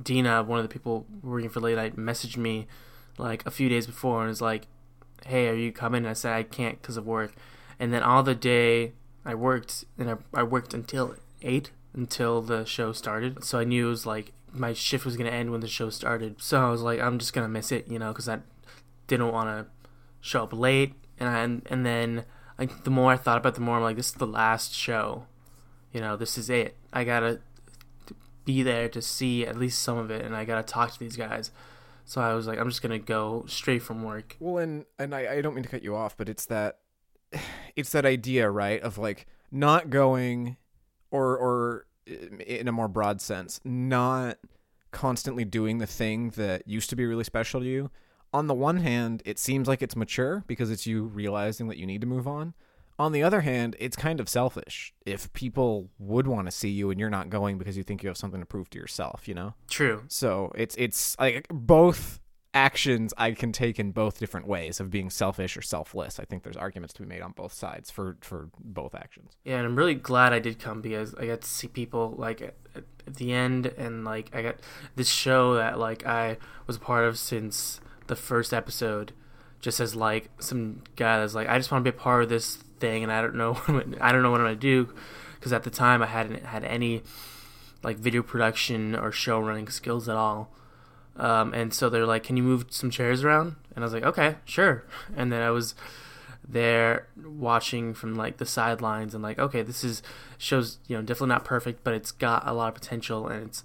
Dina, 0.00 0.42
one 0.42 0.58
of 0.58 0.64
the 0.64 0.72
people 0.72 1.06
working 1.22 1.50
for 1.50 1.60
late 1.60 1.76
night, 1.76 1.96
messaged 1.96 2.36
me 2.36 2.66
like 3.18 3.44
a 3.46 3.50
few 3.50 3.68
days 3.68 3.86
before 3.86 4.20
and 4.20 4.28
was 4.28 4.40
like, 4.42 4.66
"Hey, 5.26 5.48
are 5.48 5.54
you 5.54 5.72
coming?" 5.72 6.00
And 6.00 6.08
I 6.08 6.12
said 6.12 6.32
I 6.34 6.42
can't 6.42 6.80
because 6.80 6.96
of 6.96 7.06
work, 7.06 7.34
and 7.78 7.92
then 7.92 8.02
all 8.02 8.22
the 8.22 8.34
day 8.34 8.92
I 9.24 9.34
worked 9.34 9.84
and 9.98 10.10
I, 10.10 10.16
I 10.34 10.42
worked 10.42 10.74
until 10.74 11.16
eight 11.42 11.70
until 11.94 12.42
the 12.42 12.64
show 12.64 12.92
started. 12.92 13.44
So 13.44 13.58
I 13.58 13.64
knew 13.64 13.86
it 13.86 13.90
was 13.90 14.06
like 14.06 14.32
my 14.52 14.72
shift 14.72 15.04
was 15.04 15.16
gonna 15.16 15.30
end 15.30 15.50
when 15.50 15.60
the 15.60 15.68
show 15.68 15.90
started. 15.90 16.42
So 16.42 16.64
I 16.64 16.70
was 16.70 16.82
like, 16.82 17.00
I'm 17.00 17.18
just 17.18 17.32
gonna 17.32 17.48
miss 17.48 17.72
it, 17.72 17.88
you 17.88 17.98
know, 17.98 18.12
because 18.12 18.28
I 18.28 18.40
didn't 19.06 19.32
want 19.32 19.48
to 19.48 19.66
show 20.20 20.44
up 20.44 20.52
late. 20.52 20.94
And 21.18 21.28
I, 21.28 21.72
and 21.72 21.86
then 21.86 22.24
like 22.58 22.84
the 22.84 22.90
more 22.90 23.12
I 23.12 23.16
thought 23.16 23.38
about, 23.38 23.50
it, 23.50 23.54
the 23.56 23.60
more 23.62 23.76
I'm 23.76 23.82
like, 23.82 23.96
this 23.96 24.08
is 24.08 24.14
the 24.14 24.26
last 24.26 24.74
show, 24.74 25.26
you 25.92 26.00
know, 26.00 26.16
this 26.16 26.36
is 26.36 26.50
it. 26.50 26.76
I 26.92 27.04
gotta 27.04 27.40
be 28.44 28.62
there 28.62 28.88
to 28.88 29.00
see 29.00 29.46
at 29.46 29.56
least 29.56 29.80
some 29.80 29.98
of 29.98 30.10
it, 30.10 30.24
and 30.24 30.34
I 30.34 30.44
gotta 30.44 30.62
talk 30.62 30.92
to 30.92 30.98
these 30.98 31.16
guys. 31.16 31.50
So 32.04 32.20
I 32.20 32.34
was 32.34 32.46
like, 32.46 32.58
I'm 32.58 32.68
just 32.68 32.82
gonna 32.82 32.98
go 32.98 33.44
straight 33.46 33.82
from 33.82 34.02
work. 34.02 34.36
Well, 34.40 34.58
and 34.58 34.84
and 34.98 35.14
I, 35.14 35.34
I 35.34 35.40
don't 35.40 35.54
mean 35.54 35.62
to 35.62 35.68
cut 35.68 35.82
you 35.82 35.94
off, 35.94 36.16
but 36.16 36.28
it's 36.28 36.46
that 36.46 36.78
it's 37.76 37.92
that 37.92 38.04
idea, 38.04 38.50
right, 38.50 38.80
of 38.80 38.98
like 38.98 39.26
not 39.50 39.90
going, 39.90 40.56
or 41.10 41.36
or 41.36 41.86
in 42.06 42.68
a 42.68 42.72
more 42.72 42.88
broad 42.88 43.20
sense, 43.20 43.60
not 43.64 44.38
constantly 44.90 45.44
doing 45.44 45.78
the 45.78 45.86
thing 45.86 46.30
that 46.30 46.66
used 46.66 46.90
to 46.90 46.96
be 46.96 47.06
really 47.06 47.24
special 47.24 47.60
to 47.60 47.66
you. 47.66 47.90
On 48.32 48.46
the 48.46 48.54
one 48.54 48.78
hand, 48.78 49.22
it 49.24 49.38
seems 49.38 49.68
like 49.68 49.82
it's 49.82 49.96
mature 49.96 50.42
because 50.46 50.70
it's 50.70 50.86
you 50.86 51.04
realizing 51.04 51.68
that 51.68 51.76
you 51.76 51.86
need 51.86 52.00
to 52.00 52.06
move 52.06 52.26
on. 52.26 52.54
On 52.98 53.12
the 53.12 53.22
other 53.22 53.40
hand, 53.40 53.74
it's 53.78 53.96
kind 53.96 54.20
of 54.20 54.28
selfish 54.28 54.94
if 55.04 55.32
people 55.32 55.90
would 55.98 56.26
want 56.26 56.46
to 56.46 56.50
see 56.50 56.68
you 56.68 56.90
and 56.90 57.00
you're 57.00 57.10
not 57.10 57.30
going 57.30 57.58
because 57.58 57.76
you 57.76 57.82
think 57.82 58.02
you 58.02 58.08
have 58.08 58.16
something 58.16 58.40
to 58.40 58.46
prove 58.46 58.70
to 58.70 58.78
yourself, 58.78 59.26
you 59.26 59.34
know? 59.34 59.54
True. 59.68 60.04
So 60.08 60.52
it's 60.54 60.74
it's 60.76 61.18
like 61.18 61.46
both 61.50 62.20
actions 62.54 63.14
I 63.16 63.32
can 63.32 63.52
take 63.52 63.78
in 63.78 63.92
both 63.92 64.18
different 64.18 64.46
ways 64.46 64.80
of 64.80 64.90
being 64.90 65.10
selfish 65.10 65.56
or 65.56 65.62
selfless. 65.62 66.20
I 66.20 66.24
think 66.24 66.42
there's 66.42 66.56
arguments 66.56 66.92
to 66.94 67.02
be 67.02 67.08
made 67.08 67.22
on 67.22 67.32
both 67.32 67.52
sides 67.52 67.90
for 67.90 68.16
for 68.20 68.50
both 68.58 68.94
actions. 68.94 69.36
Yeah, 69.44 69.56
and 69.56 69.66
I'm 69.66 69.76
really 69.76 69.94
glad 69.94 70.32
I 70.32 70.38
did 70.38 70.58
come 70.58 70.80
because 70.80 71.14
I 71.14 71.26
got 71.26 71.42
to 71.42 71.48
see 71.48 71.68
people 71.68 72.14
like 72.18 72.42
at, 72.42 72.54
at 72.74 72.84
the 73.06 73.32
end, 73.32 73.66
and 73.66 74.04
like 74.04 74.34
I 74.34 74.42
got 74.42 74.56
this 74.96 75.08
show 75.08 75.54
that 75.54 75.78
like 75.78 76.06
I 76.06 76.38
was 76.66 76.78
part 76.78 77.06
of 77.06 77.18
since 77.18 77.80
the 78.06 78.16
first 78.16 78.52
episode, 78.52 79.12
just 79.60 79.80
as 79.80 79.94
like 79.94 80.28
some 80.38 80.82
guy 80.96 81.20
that's 81.20 81.34
like 81.34 81.48
I 81.48 81.58
just 81.58 81.70
want 81.70 81.84
to 81.84 81.90
be 81.90 81.96
a 81.96 82.00
part 82.00 82.22
of 82.22 82.28
this 82.28 82.56
thing, 82.80 83.02
and 83.02 83.10
I 83.12 83.22
don't 83.22 83.36
know 83.36 83.58
I 84.00 84.12
don't 84.12 84.22
know 84.22 84.30
what 84.30 84.40
I'm 84.40 84.46
gonna 84.46 84.56
do 84.56 84.92
because 85.36 85.52
at 85.52 85.62
the 85.62 85.70
time 85.70 86.02
I 86.02 86.06
hadn't 86.06 86.44
had 86.44 86.64
any 86.64 87.02
like 87.82 87.96
video 87.96 88.22
production 88.22 88.94
or 88.94 89.10
show 89.10 89.40
running 89.40 89.68
skills 89.68 90.08
at 90.08 90.16
all. 90.16 90.52
Um, 91.16 91.52
and 91.52 91.74
so 91.74 91.88
they're 91.88 92.06
like, 92.06 92.22
"Can 92.22 92.36
you 92.36 92.42
move 92.42 92.66
some 92.70 92.90
chairs 92.90 93.22
around?" 93.22 93.56
And 93.74 93.84
I 93.84 93.86
was 93.86 93.92
like, 93.92 94.04
"Okay, 94.04 94.36
sure." 94.44 94.84
And 95.16 95.30
then 95.30 95.42
I 95.42 95.50
was 95.50 95.74
there 96.48 97.06
watching 97.24 97.94
from 97.94 98.14
like 98.14 98.38
the 98.38 98.46
sidelines 98.46 99.14
and 99.14 99.22
like, 99.22 99.38
okay, 99.38 99.62
this 99.62 99.84
is 99.84 100.02
shows 100.38 100.78
you 100.86 100.96
know 100.96 101.02
definitely 101.02 101.28
not 101.28 101.44
perfect, 101.44 101.84
but 101.84 101.94
it's 101.94 102.10
got 102.10 102.46
a 102.46 102.52
lot 102.52 102.68
of 102.68 102.74
potential 102.74 103.28
and 103.28 103.46
it's 103.46 103.64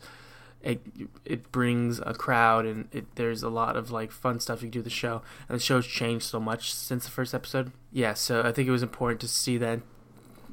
it 0.62 0.82
it 1.26 1.52
brings 1.52 2.00
a 2.00 2.14
crowd 2.14 2.66
and 2.66 2.88
it, 2.92 3.06
there's 3.16 3.44
a 3.44 3.50
lot 3.50 3.76
of 3.76 3.92
like 3.92 4.12
fun 4.12 4.40
stuff 4.40 4.62
you 4.62 4.70
do 4.70 4.82
the 4.82 4.90
show. 4.90 5.22
And 5.48 5.58
the 5.58 5.64
show's 5.64 5.88
changed 5.88 6.26
so 6.26 6.40
much 6.40 6.74
since 6.74 7.06
the 7.06 7.12
first 7.12 7.34
episode. 7.34 7.72
Yeah, 7.92 8.14
so 8.14 8.42
I 8.42 8.52
think 8.52 8.68
it 8.68 8.72
was 8.72 8.84
important 8.84 9.22
to 9.22 9.28
see 9.28 9.58
that 9.58 9.80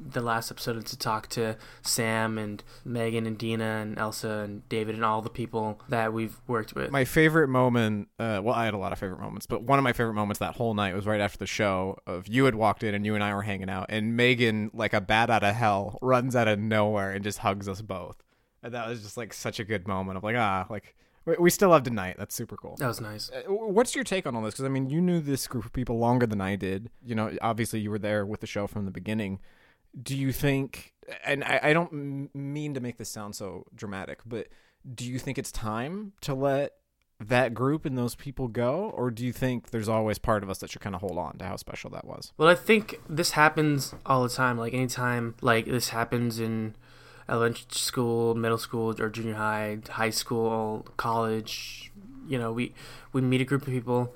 the 0.07 0.21
last 0.21 0.51
episode 0.51 0.85
to 0.85 0.97
talk 0.97 1.27
to 1.29 1.57
Sam 1.81 2.37
and 2.37 2.63
Megan 2.83 3.25
and 3.25 3.37
Dina 3.37 3.63
and 3.81 3.97
Elsa 3.97 4.43
and 4.45 4.67
David 4.69 4.95
and 4.95 5.03
all 5.03 5.21
the 5.21 5.29
people 5.29 5.81
that 5.89 6.13
we've 6.13 6.37
worked 6.47 6.75
with. 6.75 6.91
My 6.91 7.05
favorite 7.05 7.47
moment, 7.47 8.09
uh, 8.19 8.39
well, 8.43 8.53
I 8.53 8.65
had 8.65 8.73
a 8.73 8.77
lot 8.77 8.91
of 8.91 8.99
favorite 8.99 9.19
moments, 9.19 9.45
but 9.47 9.63
one 9.63 9.79
of 9.79 9.83
my 9.83 9.93
favorite 9.93 10.13
moments 10.13 10.39
that 10.39 10.55
whole 10.55 10.73
night 10.73 10.93
was 10.95 11.05
right 11.05 11.21
after 11.21 11.37
the 11.37 11.47
show. 11.47 11.97
Of 12.05 12.27
you 12.27 12.45
had 12.45 12.55
walked 12.55 12.83
in 12.83 12.93
and 12.93 13.05
you 13.05 13.15
and 13.15 13.23
I 13.23 13.33
were 13.33 13.41
hanging 13.41 13.69
out, 13.69 13.87
and 13.89 14.15
Megan, 14.15 14.69
like 14.73 14.93
a 14.93 15.01
bat 15.01 15.29
out 15.29 15.43
of 15.43 15.55
hell, 15.55 15.97
runs 16.01 16.35
out 16.35 16.47
of 16.47 16.59
nowhere 16.59 17.11
and 17.11 17.23
just 17.23 17.39
hugs 17.39 17.67
us 17.67 17.81
both. 17.81 18.21
And 18.61 18.73
that 18.73 18.87
was 18.87 19.01
just 19.01 19.17
like 19.17 19.33
such 19.33 19.59
a 19.59 19.63
good 19.63 19.87
moment 19.87 20.17
of 20.17 20.23
like 20.23 20.35
ah, 20.35 20.65
like 20.69 20.95
we- 21.39 21.49
still 21.49 21.73
have 21.73 21.83
tonight. 21.83 22.15
That's 22.19 22.35
super 22.35 22.55
cool. 22.55 22.75
that 22.77 22.87
was 22.87 23.01
nice. 23.01 23.31
Uh, 23.31 23.51
What's 23.51 23.95
your 23.95 24.03
take 24.03 24.27
on 24.27 24.35
all 24.35 24.43
this? 24.43 24.53
Because 24.53 24.65
I 24.65 24.69
mean, 24.69 24.89
you 24.89 25.01
knew 25.01 25.19
this 25.19 25.47
group 25.47 25.65
of 25.65 25.73
people 25.73 25.97
longer 25.97 26.27
than 26.27 26.41
I 26.41 26.55
did. 26.55 26.89
You 27.03 27.15
know, 27.15 27.31
obviously 27.41 27.79
you 27.79 27.89
were 27.89 27.97
there 27.99 28.25
with 28.25 28.41
the 28.41 28.47
show 28.47 28.67
from 28.67 28.85
the 28.85 28.91
beginning. 28.91 29.39
Do 30.01 30.15
you 30.15 30.31
think? 30.31 30.93
And 31.23 31.43
I, 31.43 31.59
I 31.63 31.73
don't 31.73 32.33
mean 32.33 32.73
to 32.73 32.79
make 32.79 32.97
this 32.97 33.09
sound 33.09 33.35
so 33.35 33.65
dramatic, 33.75 34.19
but 34.25 34.47
do 34.93 35.05
you 35.05 35.19
think 35.19 35.37
it's 35.37 35.51
time 35.51 36.13
to 36.21 36.33
let 36.33 36.73
that 37.19 37.53
group 37.53 37.85
and 37.85 37.97
those 37.97 38.15
people 38.15 38.47
go, 38.47 38.91
or 38.93 39.09
do 39.09 39.25
you 39.25 39.31
think 39.31 39.71
there's 39.71 39.87
always 39.87 40.17
part 40.17 40.43
of 40.43 40.49
us 40.49 40.57
that 40.59 40.69
should 40.69 40.81
kind 40.81 40.95
of 40.95 41.01
hold 41.01 41.17
on 41.17 41.37
to 41.37 41.45
how 41.45 41.55
special 41.55 41.89
that 41.91 42.05
was? 42.05 42.33
Well, 42.37 42.49
I 42.49 42.55
think 42.55 42.99
this 43.07 43.31
happens 43.31 43.95
all 44.05 44.23
the 44.23 44.29
time. 44.29 44.57
Like 44.57 44.73
anytime, 44.73 45.35
like 45.41 45.65
this 45.65 45.89
happens 45.89 46.39
in 46.39 46.75
elementary 47.29 47.65
school, 47.71 48.35
middle 48.35 48.57
school, 48.57 48.99
or 48.99 49.09
junior 49.09 49.35
high, 49.35 49.79
high 49.89 50.09
school, 50.09 50.85
college. 50.97 51.91
You 52.27 52.37
know, 52.37 52.51
we 52.51 52.73
we 53.13 53.21
meet 53.21 53.41
a 53.41 53.45
group 53.45 53.61
of 53.61 53.69
people. 53.69 54.13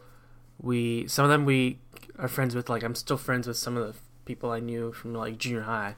We 0.62 1.08
some 1.08 1.24
of 1.24 1.32
them 1.32 1.46
we 1.46 1.80
are 2.18 2.28
friends 2.28 2.54
with. 2.54 2.70
Like 2.70 2.84
I'm 2.84 2.96
still 2.96 3.18
friends 3.18 3.48
with 3.48 3.58
some 3.58 3.78
of 3.78 3.88
the 3.88 4.00
people 4.30 4.52
I 4.52 4.60
knew 4.60 4.94
from 4.94 5.16
like 5.16 5.40
junior 5.40 5.64
high. 5.64 5.96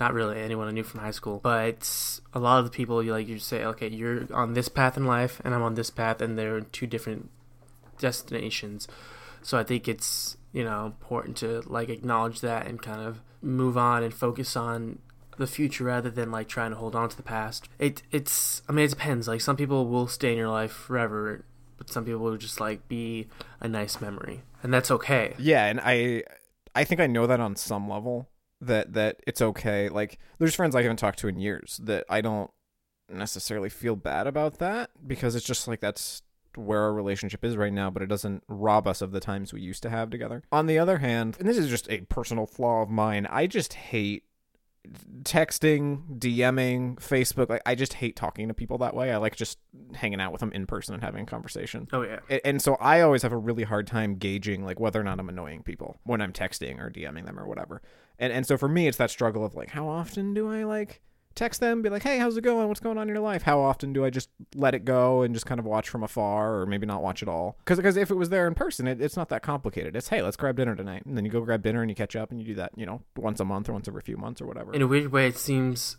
Not 0.00 0.14
really 0.14 0.40
anyone 0.40 0.66
I 0.66 0.72
knew 0.72 0.82
from 0.82 1.00
high 1.00 1.12
school, 1.12 1.38
but 1.38 2.18
a 2.32 2.40
lot 2.40 2.58
of 2.58 2.64
the 2.64 2.70
people 2.70 3.02
you 3.02 3.12
like 3.12 3.28
you 3.28 3.38
say, 3.38 3.62
okay, 3.64 3.88
you're 3.88 4.26
on 4.32 4.54
this 4.54 4.68
path 4.68 4.96
in 4.96 5.04
life, 5.06 5.40
and 5.44 5.54
I'm 5.54 5.62
on 5.62 5.74
this 5.74 5.90
path, 5.90 6.20
and 6.20 6.36
they're 6.36 6.62
two 6.62 6.86
different 6.86 7.28
destinations. 7.98 8.88
So 9.42 9.58
I 9.58 9.64
think 9.64 9.86
it's 9.86 10.36
you 10.52 10.64
know 10.64 10.86
important 10.86 11.36
to 11.38 11.62
like 11.66 11.90
acknowledge 11.90 12.40
that 12.40 12.66
and 12.66 12.80
kind 12.80 13.02
of 13.02 13.20
move 13.42 13.76
on 13.76 14.02
and 14.02 14.12
focus 14.12 14.56
on 14.56 14.98
the 15.36 15.46
future 15.46 15.84
rather 15.84 16.10
than 16.10 16.30
like 16.30 16.48
trying 16.48 16.70
to 16.70 16.76
hold 16.76 16.96
on 16.96 17.08
to 17.10 17.16
the 17.16 17.22
past. 17.22 17.68
It 17.78 18.02
it's 18.10 18.62
I 18.68 18.72
mean 18.72 18.86
it 18.86 18.90
depends. 18.90 19.28
Like 19.28 19.42
some 19.42 19.56
people 19.56 19.86
will 19.86 20.08
stay 20.08 20.32
in 20.32 20.38
your 20.38 20.48
life 20.48 20.72
forever, 20.72 21.44
but 21.76 21.90
some 21.90 22.04
people 22.06 22.20
will 22.20 22.38
just 22.38 22.58
like 22.60 22.88
be 22.88 23.28
a 23.60 23.68
nice 23.68 24.00
memory, 24.00 24.42
and 24.62 24.72
that's 24.72 24.90
okay. 24.90 25.34
Yeah, 25.38 25.66
and 25.66 25.80
I 25.84 26.24
I 26.74 26.84
think 26.84 27.00
I 27.00 27.06
know 27.06 27.26
that 27.26 27.40
on 27.40 27.56
some 27.56 27.88
level 27.88 28.28
that 28.60 28.92
that 28.94 29.20
it's 29.26 29.42
okay. 29.42 29.88
Like 29.88 30.18
there's 30.38 30.54
friends 30.54 30.74
I 30.74 30.82
haven't 30.82 30.98
talked 30.98 31.18
to 31.20 31.28
in 31.28 31.38
years 31.38 31.80
that 31.82 32.04
I 32.08 32.20
don't 32.20 32.50
necessarily 33.08 33.68
feel 33.68 33.96
bad 33.96 34.26
about 34.26 34.58
that 34.58 34.90
because 35.06 35.34
it's 35.34 35.46
just 35.46 35.68
like 35.68 35.80
that's 35.80 36.22
where 36.56 36.82
our 36.82 36.92
relationship 36.92 37.44
is 37.44 37.56
right 37.56 37.72
now, 37.72 37.90
but 37.90 38.02
it 38.02 38.08
doesn't 38.08 38.44
rob 38.48 38.86
us 38.86 39.02
of 39.02 39.12
the 39.12 39.20
times 39.20 39.52
we 39.52 39.60
used 39.60 39.82
to 39.82 39.90
have 39.90 40.10
together. 40.10 40.42
On 40.52 40.66
the 40.66 40.78
other 40.78 40.98
hand, 40.98 41.36
and 41.38 41.48
this 41.48 41.58
is 41.58 41.68
just 41.68 41.90
a 41.90 42.02
personal 42.02 42.46
flaw 42.46 42.82
of 42.82 42.90
mine, 42.90 43.26
I 43.28 43.46
just 43.46 43.74
hate 43.74 44.24
texting, 45.22 46.18
DMing, 46.18 46.96
Facebook. 46.96 47.48
Like 47.48 47.62
I 47.66 47.74
just 47.74 47.94
hate 47.94 48.16
talking 48.16 48.48
to 48.48 48.54
people 48.54 48.78
that 48.78 48.94
way. 48.94 49.12
I 49.12 49.16
like 49.16 49.36
just 49.36 49.58
hanging 49.94 50.20
out 50.20 50.32
with 50.32 50.40
them 50.40 50.52
in 50.52 50.66
person 50.66 50.94
and 50.94 51.02
having 51.02 51.22
a 51.22 51.26
conversation. 51.26 51.88
Oh 51.92 52.02
yeah. 52.02 52.20
A- 52.30 52.46
And 52.46 52.60
so 52.60 52.74
I 52.76 53.00
always 53.00 53.22
have 53.22 53.32
a 53.32 53.36
really 53.36 53.64
hard 53.64 53.86
time 53.86 54.16
gauging 54.16 54.64
like 54.64 54.80
whether 54.80 55.00
or 55.00 55.04
not 55.04 55.18
I'm 55.20 55.28
annoying 55.28 55.62
people 55.62 55.96
when 56.04 56.20
I'm 56.20 56.32
texting 56.32 56.78
or 56.80 56.90
DMing 56.90 57.26
them 57.26 57.38
or 57.38 57.46
whatever. 57.46 57.82
And 58.18 58.32
and 58.32 58.46
so 58.46 58.56
for 58.56 58.68
me 58.68 58.86
it's 58.88 58.98
that 58.98 59.10
struggle 59.10 59.44
of 59.44 59.54
like 59.54 59.70
how 59.70 59.88
often 59.88 60.34
do 60.34 60.50
I 60.50 60.64
like 60.64 61.00
text 61.34 61.60
them 61.60 61.82
be 61.82 61.88
like, 61.88 62.02
"Hey, 62.02 62.18
how's 62.18 62.36
it 62.36 62.42
going? 62.42 62.68
What's 62.68 62.80
going 62.80 62.98
on 62.98 63.08
in 63.08 63.14
your 63.14 63.22
life?" 63.22 63.42
How 63.42 63.60
often 63.60 63.92
do 63.92 64.04
I 64.04 64.10
just 64.10 64.28
let 64.54 64.74
it 64.74 64.84
go 64.84 65.22
and 65.22 65.34
just 65.34 65.46
kind 65.46 65.58
of 65.58 65.66
watch 65.66 65.88
from 65.88 66.02
afar 66.02 66.60
or 66.60 66.66
maybe 66.66 66.86
not 66.86 67.02
watch 67.02 67.22
at 67.22 67.28
all? 67.28 67.56
Because 67.64 67.96
if 67.96 68.10
it 68.10 68.14
was 68.14 68.28
there 68.28 68.46
in 68.46 68.54
person, 68.54 68.86
it, 68.86 69.00
it's 69.00 69.16
not 69.16 69.28
that 69.30 69.42
complicated. 69.42 69.96
It's, 69.96 70.08
"Hey, 70.08 70.22
let's 70.22 70.36
grab 70.36 70.56
dinner 70.56 70.74
tonight." 70.74 71.04
And 71.06 71.16
then 71.16 71.24
you 71.24 71.30
go 71.30 71.40
grab 71.40 71.62
dinner 71.62 71.82
and 71.82 71.90
you 71.90 71.94
catch 71.94 72.16
up 72.16 72.30
and 72.30 72.40
you 72.40 72.46
do 72.46 72.54
that, 72.54 72.72
you 72.76 72.86
know, 72.86 73.02
once 73.16 73.40
a 73.40 73.44
month 73.44 73.68
or 73.68 73.72
once 73.72 73.88
every 73.88 74.02
few 74.02 74.16
months 74.16 74.40
or 74.40 74.46
whatever. 74.46 74.72
In 74.72 74.82
a 74.82 74.86
weird 74.86 75.12
way, 75.12 75.26
it 75.26 75.36
seems 75.38 75.96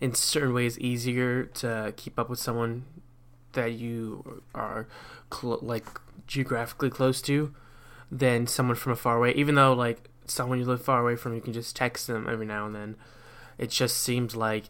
in 0.00 0.14
certain 0.14 0.52
ways 0.52 0.78
easier 0.78 1.44
to 1.44 1.92
keep 1.96 2.18
up 2.18 2.28
with 2.28 2.38
someone 2.38 2.84
that 3.52 3.72
you 3.72 4.42
are 4.54 4.88
cl- 5.32 5.60
like 5.62 5.86
geographically 6.26 6.90
close 6.90 7.22
to 7.22 7.54
than 8.10 8.46
someone 8.46 8.76
from 8.76 8.92
a 8.92 8.96
far 8.96 9.16
away. 9.16 9.32
Even 9.32 9.54
though 9.54 9.72
like 9.72 10.08
someone 10.26 10.58
you 10.58 10.64
live 10.64 10.82
far 10.82 11.00
away 11.00 11.16
from, 11.16 11.34
you 11.34 11.40
can 11.40 11.52
just 11.52 11.76
text 11.76 12.06
them 12.06 12.28
every 12.28 12.46
now 12.46 12.66
and 12.66 12.74
then. 12.74 12.96
It 13.58 13.70
just 13.70 13.98
seems 13.98 14.34
like 14.34 14.64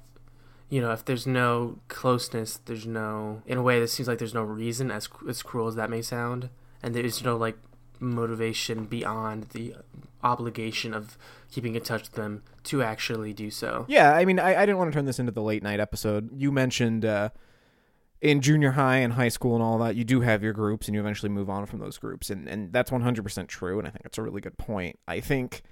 you 0.69 0.81
know 0.81 0.93
if 0.93 1.05
there's 1.05 1.27
no 1.27 1.79
closeness, 1.89 2.59
there's 2.65 2.87
no 2.87 3.43
in 3.47 3.59
a 3.59 3.63
way 3.63 3.81
that 3.81 3.89
seems 3.89 4.09
like 4.09 4.19
there's 4.19 4.35
no 4.35 4.43
reason 4.43 4.91
as 4.91 5.09
as 5.29 5.43
cruel 5.43 5.69
as 5.69 5.75
that 5.77 5.91
may 5.91 6.03
sound, 6.03 6.51
and 6.83 6.95
there's 6.95 7.23
no 7.23 7.37
like 7.37 7.57
motivation 8.01 8.85
beyond 8.85 9.45
the 9.51 9.77
obligation 10.23 10.93
of 10.93 11.17
keeping 11.51 11.75
in 11.75 11.83
touch 11.83 12.03
with 12.03 12.13
them 12.13 12.43
to 12.65 12.83
actually 12.83 13.33
do 13.33 13.51
so. 13.51 13.85
Yeah, 13.89 14.13
I 14.15 14.25
mean, 14.25 14.39
I, 14.39 14.63
I 14.63 14.67
didn't 14.67 14.79
want 14.79 14.93
to 14.93 14.97
turn 14.97 15.05
this 15.05 15.19
into 15.19 15.33
the 15.33 15.43
late 15.43 15.63
night 15.63 15.81
episode. 15.81 16.31
You 16.35 16.53
mentioned 16.53 17.05
uh, 17.05 17.31
in 18.21 18.41
junior 18.41 18.73
high 18.73 18.99
and 18.99 19.15
high 19.15 19.29
school 19.29 19.55
and 19.55 19.63
all 19.63 19.79
that, 19.79 19.97
you 19.97 20.05
do 20.05 20.21
have 20.21 20.43
your 20.43 20.53
groups 20.53 20.87
and 20.87 20.95
you 20.95 21.01
eventually 21.01 21.29
move 21.29 21.51
on 21.51 21.67
from 21.67 21.81
those 21.81 21.99
groups. 21.99 22.31
And, 22.31 22.49
and 22.49 22.73
that's 22.73 22.91
100% 22.91 23.49
true. 23.49 23.79
And 23.79 23.87
I 23.87 23.91
think 23.91 24.05
it's 24.05 24.19
a 24.19 24.23
really 24.23 24.41
good 24.41 24.57
point. 24.59 24.99
I 25.09 25.21
think 25.21 25.63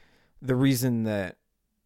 the 0.42 0.56
reason 0.56 1.04
that 1.04 1.36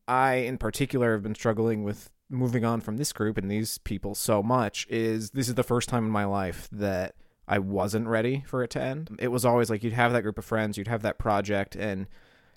I, 0.07 0.35
in 0.35 0.59
particular, 0.59 1.13
have 1.13 1.23
been 1.23 1.35
struggling 1.35 1.85
with 1.85 2.11
moving 2.31 2.65
on 2.65 2.81
from 2.81 2.97
this 2.97 3.13
group 3.13 3.37
and 3.37 3.51
these 3.51 3.79
people 3.79 4.15
so 4.15 4.43
much 4.43 4.87
is 4.89 5.31
this 5.31 5.49
is 5.49 5.55
the 5.55 5.63
first 5.63 5.89
time 5.89 6.05
in 6.05 6.11
my 6.11 6.25
life 6.25 6.69
that 6.73 7.15
I 7.47 7.59
wasn't 7.59 8.09
ready 8.09 8.43
for 8.47 8.63
it 8.63 8.71
to 8.71 8.81
end. 8.81 9.17
It 9.21 9.29
was 9.29 9.45
always 9.45 9.69
like 9.71 9.85
you'd 9.85 9.93
have 9.93 10.13
that 10.13 10.23
group 10.23 10.39
of 10.39 10.45
friends, 10.45 10.79
you'd 10.79 10.89
have 10.89 11.03
that 11.03 11.19
project, 11.19 11.77
and 11.77 12.07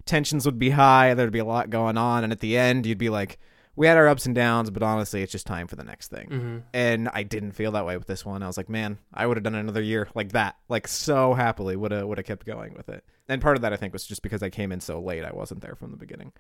tensions 0.06 0.46
would 0.46 0.58
be 0.58 0.72
high. 0.72 1.14
There'd 1.14 1.32
be 1.32 1.40
a 1.40 1.46
lot 1.46 1.70
going 1.70 1.98
on, 1.98 2.24
and 2.24 2.32
at 2.32 2.40
the 2.40 2.58
end, 2.58 2.86
you'd 2.86 2.98
be 2.98 3.10
like, 3.10 3.38
"We 3.76 3.86
had 3.86 3.98
our 3.98 4.08
ups 4.08 4.26
and 4.26 4.34
downs, 4.34 4.70
but 4.72 4.84
honestly, 4.84 5.22
it's 5.22 5.32
just 5.32 5.46
time 5.46 5.68
for 5.68 5.76
the 5.76 5.84
next 5.84 6.08
thing." 6.08 6.30
Mm-hmm. 6.30 6.58
And 6.74 7.10
I 7.14 7.24
didn't 7.24 7.52
feel 7.52 7.74
that 7.74 7.86
way 7.86 7.98
with 7.98 8.08
this 8.08 8.26
one. 8.26 8.42
I 8.42 8.48
was 8.48 8.56
like, 8.58 8.70
"Man, 8.70 8.98
I 9.14 9.28
would 9.28 9.36
have 9.36 9.44
done 9.44 9.56
another 9.56 9.82
year 9.82 10.08
like 10.16 10.32
that, 10.32 10.56
like 10.70 10.88
so 10.88 11.34
happily 11.34 11.76
would 11.76 11.92
have 11.92 12.08
would 12.08 12.18
have 12.18 12.26
kept 12.26 12.46
going 12.46 12.74
with 12.74 12.88
it." 12.88 13.04
And 13.28 13.42
part 13.42 13.58
of 13.58 13.62
that, 13.64 13.74
I 13.74 13.76
think, 13.76 13.92
was 13.92 14.08
just 14.08 14.22
because 14.22 14.42
I 14.42 14.50
came 14.50 14.72
in 14.72 14.80
so 14.80 15.02
late. 15.02 15.26
I 15.26 15.32
wasn't 15.32 15.60
there 15.62 15.76
from 15.76 15.92
the 15.92 15.98
beginning. 15.98 16.32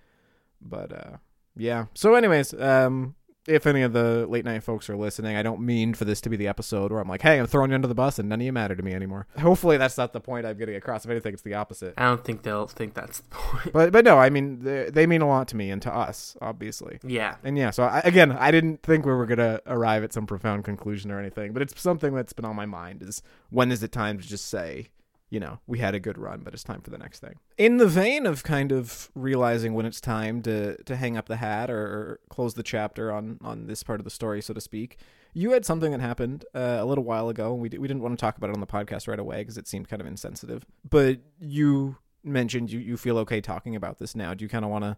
But 0.61 0.91
uh, 0.91 1.17
yeah. 1.55 1.85
So, 1.93 2.15
anyways, 2.15 2.53
um, 2.53 3.15
if 3.47 3.65
any 3.65 3.81
of 3.81 3.93
the 3.93 4.27
late 4.27 4.43
night 4.43 4.61
folks 4.61 4.89
are 4.89 4.97
listening, 4.97 5.37
I 5.37 5.41
don't 5.41 5.61
mean 5.61 5.93
for 5.93 6.03
this 6.03 6.19
to 6.21 6.29
be 6.29 6.35
the 6.35 6.47
episode 6.47 6.91
where 6.91 6.99
I'm 6.99 7.07
like, 7.07 7.21
hey, 7.21 7.39
I'm 7.39 7.47
throwing 7.47 7.71
you 7.71 7.75
under 7.75 7.87
the 7.87 7.95
bus 7.95 8.19
and 8.19 8.27
none 8.27 8.41
of 8.41 8.45
you 8.45 8.51
matter 8.51 8.75
to 8.75 8.83
me 8.83 8.93
anymore. 8.93 9.25
Hopefully, 9.39 9.77
that's 9.77 9.97
not 9.97 10.11
the 10.11 10.19
point 10.19 10.45
I'm 10.45 10.57
getting 10.57 10.75
across. 10.75 11.05
If 11.05 11.11
anything, 11.11 11.33
it's 11.33 11.43
the 11.43 11.53
opposite. 11.53 11.93
I 11.97 12.03
don't 12.03 12.23
think 12.23 12.43
they'll 12.43 12.67
think 12.67 12.93
that's 12.93 13.19
the 13.21 13.29
point. 13.29 13.73
But 13.73 13.91
but 13.93 14.03
no, 14.03 14.19
I 14.19 14.29
mean 14.29 14.59
they, 14.59 14.89
they 14.89 15.07
mean 15.07 15.21
a 15.21 15.27
lot 15.27 15.47
to 15.49 15.55
me 15.55 15.71
and 15.71 15.81
to 15.83 15.93
us, 15.93 16.35
obviously. 16.41 16.99
Yeah. 17.03 17.35
And 17.43 17.57
yeah, 17.57 17.71
so 17.71 17.83
I, 17.83 18.01
again, 18.03 18.33
I 18.33 18.51
didn't 18.51 18.83
think 18.83 19.05
we 19.05 19.13
were 19.13 19.25
gonna 19.25 19.61
arrive 19.65 20.03
at 20.03 20.13
some 20.13 20.27
profound 20.27 20.65
conclusion 20.65 21.09
or 21.09 21.19
anything, 21.19 21.53
but 21.53 21.61
it's 21.61 21.79
something 21.81 22.13
that's 22.13 22.33
been 22.33 22.45
on 22.45 22.55
my 22.55 22.65
mind: 22.65 23.01
is 23.01 23.21
when 23.49 23.71
is 23.71 23.81
it 23.81 23.91
time 23.93 24.19
to 24.19 24.27
just 24.27 24.47
say, 24.47 24.89
you 25.29 25.39
know, 25.39 25.59
we 25.67 25.79
had 25.79 25.93
a 25.93 25.99
good 25.99 26.17
run, 26.17 26.41
but 26.43 26.53
it's 26.53 26.63
time 26.63 26.81
for 26.81 26.89
the 26.89 26.97
next 26.97 27.19
thing. 27.19 27.35
In 27.57 27.77
the 27.77 27.87
vein 27.87 28.25
of 28.25 28.43
kind 28.43 28.71
of 28.71 29.11
realizing 29.13 29.73
when 29.73 29.85
it's 29.85 29.99
time 29.99 30.41
to 30.43 30.81
to 30.83 30.95
hang 30.95 31.17
up 31.17 31.27
the 31.27 31.37
hat 31.37 31.69
or, 31.69 32.19
close 32.29 32.53
the 32.53 32.63
chapter 32.63 33.11
on 33.11 33.37
on 33.43 33.67
this 33.67 33.83
part 33.83 33.99
of 33.99 34.03
the 34.03 34.09
story, 34.09 34.41
so 34.41 34.53
to 34.53 34.61
speak, 34.61 34.97
you 35.33 35.51
had 35.51 35.65
something 35.65 35.91
that 35.91 35.99
happened 35.99 36.45
uh, 36.55 36.77
a 36.79 36.85
little 36.85 37.03
while 37.03 37.29
ago, 37.29 37.53
and 37.53 37.61
we 37.61 37.69
d- 37.69 37.77
we 37.77 37.87
didn't 37.87 38.03
want 38.03 38.17
to 38.17 38.21
talk 38.21 38.37
about 38.37 38.49
it 38.49 38.55
on 38.55 38.61
the 38.61 38.67
podcast 38.67 39.07
right 39.07 39.19
away 39.19 39.39
because 39.39 39.57
it 39.57 39.67
seemed 39.67 39.89
kind 39.89 40.01
of 40.01 40.07
insensitive. 40.07 40.65
But 40.89 41.19
you 41.39 41.97
mentioned 42.23 42.71
you 42.71 42.79
you 42.79 42.97
feel 42.97 43.17
okay 43.19 43.41
talking 43.41 43.75
about 43.75 43.99
this 43.99 44.15
now. 44.15 44.33
Do 44.33 44.45
you 44.45 44.49
kind 44.49 44.63
of 44.63 44.71
want 44.71 44.83
to 44.85 44.97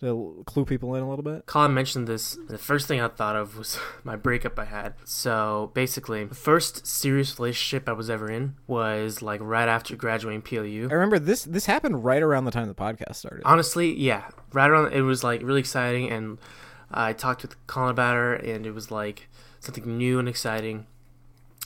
to 0.00 0.42
clue 0.46 0.64
people 0.64 0.94
in 0.94 1.02
a 1.02 1.08
little 1.08 1.22
bit? 1.22 1.46
Colin 1.46 1.74
mentioned 1.74 2.06
this. 2.06 2.38
The 2.48 2.58
first 2.58 2.86
thing 2.88 3.00
I 3.00 3.08
thought 3.08 3.36
of 3.36 3.56
was 3.56 3.78
my 4.04 4.16
breakup 4.16 4.58
I 4.58 4.64
had. 4.64 4.94
So 5.04 5.70
basically, 5.74 6.24
the 6.24 6.34
first 6.34 6.86
serious 6.86 7.38
relationship 7.38 7.88
I 7.88 7.92
was 7.92 8.10
ever 8.10 8.30
in 8.30 8.56
was 8.66 9.22
like 9.22 9.40
right 9.42 9.68
after 9.68 9.96
graduating 9.96 10.42
PLU. 10.42 10.88
I 10.90 10.94
remember 10.94 11.18
this 11.18 11.44
this 11.44 11.66
happened 11.66 12.04
right 12.04 12.22
around 12.22 12.44
the 12.44 12.50
time 12.50 12.68
the 12.68 12.74
podcast 12.74 13.16
started. 13.16 13.42
Honestly, 13.44 13.92
yeah, 13.94 14.28
right 14.52 14.70
around 14.70 14.92
it 14.92 15.02
was 15.02 15.24
like 15.24 15.42
really 15.42 15.60
exciting, 15.60 16.10
and 16.10 16.38
I 16.90 17.12
talked 17.12 17.42
with 17.42 17.66
Colin 17.66 17.90
about 17.90 18.14
her, 18.14 18.34
and 18.34 18.66
it 18.66 18.72
was 18.72 18.90
like 18.90 19.28
something 19.60 19.96
new 19.96 20.18
and 20.18 20.28
exciting 20.28 20.86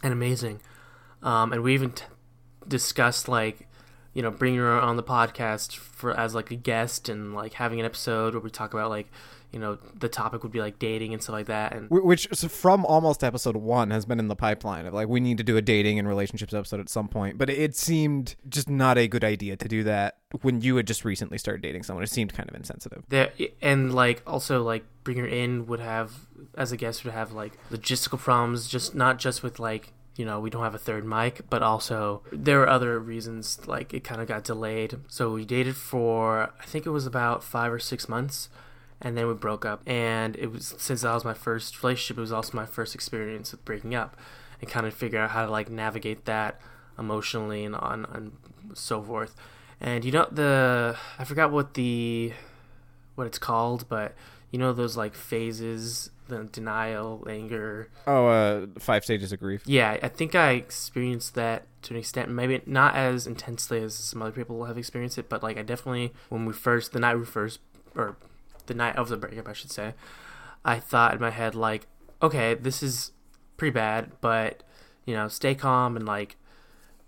and 0.02 0.12
amazing. 0.12 0.61
Um, 1.23 1.52
and 1.52 1.62
we 1.62 1.75
even 1.75 1.90
t- 1.92 2.04
discussed 2.66 3.28
like 3.28 3.67
you 4.18 4.22
know 4.22 4.32
bringing 4.32 4.58
her 4.58 4.80
on 4.80 4.96
the 4.96 5.02
podcast 5.04 5.76
for 5.76 6.10
as 6.18 6.34
like 6.34 6.50
a 6.50 6.56
guest 6.56 7.08
and 7.08 7.37
like 7.37 7.52
having 7.52 7.78
an 7.78 7.87
episode 7.87 8.34
where 8.34 8.40
we 8.40 8.50
talk 8.50 8.75
about 8.75 8.90
like 8.90 9.06
you 9.52 9.60
know 9.60 9.78
the 9.94 10.08
topic 10.08 10.42
would 10.42 10.50
be 10.50 10.58
like 10.58 10.76
dating 10.80 11.12
and 11.12 11.22
stuff 11.22 11.34
like 11.34 11.46
that 11.46 11.72
and 11.72 11.88
which 11.88 12.26
so 12.32 12.48
from 12.48 12.84
almost 12.84 13.22
episode 13.22 13.56
one 13.56 13.92
has 13.92 14.04
been 14.04 14.18
in 14.18 14.26
the 14.26 14.34
pipeline 14.34 14.87
of 14.87 14.92
like 14.92 15.06
we 15.06 15.20
need 15.20 15.38
to 15.38 15.44
do 15.44 15.56
a 15.56 15.62
dating 15.62 16.00
and 16.00 16.08
relationships 16.08 16.52
episode 16.52 16.80
at 16.80 16.88
some 16.88 17.06
point. 17.06 17.38
But 17.38 17.48
it 17.48 17.76
seemed 17.76 18.34
just 18.48 18.68
not 18.68 18.98
a 18.98 19.06
good 19.06 19.22
idea 19.22 19.56
to 19.56 19.68
do 19.68 19.84
that 19.84 20.18
when 20.42 20.62
you 20.62 20.75
had 20.75 20.88
just 20.88 21.04
recently 21.04 21.38
started 21.38 21.62
dating 21.62 21.84
someone. 21.84 22.02
It 22.02 22.10
seemed 22.10 22.34
kind 22.34 22.48
of 22.48 22.56
insensitive. 22.56 23.04
There 23.08 23.30
and 23.62 23.94
like 23.94 24.20
also 24.26 24.64
like 24.64 24.84
bring 25.04 25.18
her 25.18 25.28
in 25.28 25.66
would 25.66 25.80
have 25.80 26.26
as 26.56 26.72
a 26.72 26.76
guest 26.76 27.04
would 27.04 27.14
have 27.14 27.32
like 27.32 27.52
logistical 27.70 28.18
problems 28.18 28.66
just 28.66 28.96
not 28.96 29.20
just 29.20 29.44
with 29.44 29.60
like 29.60 29.92
you 30.18 30.25
know 30.25 30.40
we 30.40 30.50
don't 30.50 30.64
have 30.64 30.75
a 30.75 30.78
third 30.78 31.06
mic 31.06 31.48
but 31.48 31.62
also 31.62 32.22
there 32.32 32.58
were 32.58 32.68
other 32.68 32.98
reasons 32.98 33.60
like 33.68 33.94
it 33.94 34.02
kind 34.04 34.20
of 34.20 34.26
got 34.26 34.44
delayed. 34.44 34.96
So 35.06 35.32
we 35.32 35.44
dated 35.46 35.76
for 35.76 36.52
i 36.60 36.66
think 36.66 36.84
it 36.84 36.90
was 36.90 37.06
about 37.06 37.42
five 37.42 37.72
or 37.72 37.78
six 37.78 38.08
months 38.08 38.50
and 39.00 39.16
then 39.16 39.28
we 39.28 39.34
broke 39.34 39.64
up. 39.64 39.80
And 39.87 40.34
it 40.37 40.50
was 40.50 40.75
since 40.76 41.02
that 41.02 41.14
was 41.14 41.25
my 41.25 41.34
first 41.34 41.82
relationship 41.82 42.18
it 42.18 42.20
was 42.20 42.32
also 42.32 42.56
my 42.56 42.66
first 42.66 42.96
experience 42.96 43.52
with 43.52 43.64
breaking 43.64 43.94
up 43.94 44.16
and 44.60 44.68
kind 44.68 44.87
of 44.87 44.92
figure 44.92 45.20
out 45.20 45.30
how 45.30 45.46
to 45.46 45.50
like 45.50 45.70
navigate 45.70 46.25
that 46.25 46.60
emotionally 46.98 47.64
and 47.64 47.76
on 47.76 48.04
and 48.12 48.32
so 48.75 49.00
forth. 49.00 49.37
And 49.80 50.04
you 50.04 50.10
know 50.10 50.26
the 50.30 50.96
i 51.16 51.22
forgot 51.25 51.52
what 51.52 51.75
the 51.75 52.32
what 53.14 53.28
it's 53.28 53.38
called 53.38 53.88
but 53.88 54.14
you 54.50 54.58
know 54.58 54.72
those 54.72 54.96
like 54.96 55.14
phases 55.14 56.10
the 56.28 56.44
denial 56.44 57.26
anger. 57.28 57.88
Oh 58.06 58.26
uh 58.26 58.66
five 58.78 59.04
stages 59.04 59.32
of 59.32 59.40
grief. 59.40 59.62
Yeah 59.66 59.99
i 60.02 60.08
think 60.08 60.35
i 60.35 60.52
experienced 60.52 61.35
that 61.35 61.66
to 61.82 61.94
an 61.94 62.00
extent. 62.00 62.30
Maybe 62.30 62.61
not 62.66 62.94
as 62.94 63.26
intensely 63.26 63.82
as 63.82 63.94
some 63.94 64.23
other 64.23 64.32
people 64.32 64.64
have 64.64 64.78
experienced 64.78 65.18
it 65.18 65.28
but 65.28 65.42
like 65.42 65.56
i 65.56 65.62
definitely 65.62 66.12
when 66.28 66.44
we 66.44 66.52
first 66.52 66.92
the 66.92 67.00
night 67.00 67.16
we 67.16 67.25
first 67.25 67.61
or 67.94 68.16
the 68.66 68.75
night 68.75 68.97
of 68.97 69.08
the 69.08 69.16
breakup 69.16 69.49
i 69.49 69.52
should 69.52 69.73
say 69.73 69.94
i 70.64 70.78
thought 70.78 71.14
in 71.14 71.20
my 71.20 71.30
head 71.30 71.54
like 71.54 71.87
okay 72.23 72.54
this 72.54 72.82
is 72.82 73.12
pretty 73.56 73.73
bad 73.73 74.12
but 74.20 74.62
you 75.06 75.14
know 75.14 75.26
stay 75.26 75.54
calm 75.54 75.97
and 75.97 76.04
like 76.06 76.37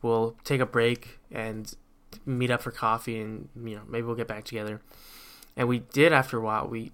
we'll 0.03 0.37
take 0.45 0.61
a 0.61 0.67
break 0.67 1.19
and 1.31 1.75
meet 2.27 2.50
up 2.50 2.62
for 2.62 2.71
coffee 2.71 3.21
and 3.21 3.49
you 3.65 3.77
know 3.77 3.83
maybe 3.89 4.07
we'll 4.07 4.17
get 4.17 4.29
back 4.29 4.45
together. 4.45 4.81
And 5.57 5.69
we 5.69 5.81
did 5.81 6.12
after 6.12 6.39
a 6.39 6.41
while. 6.41 6.69
We 6.69 6.93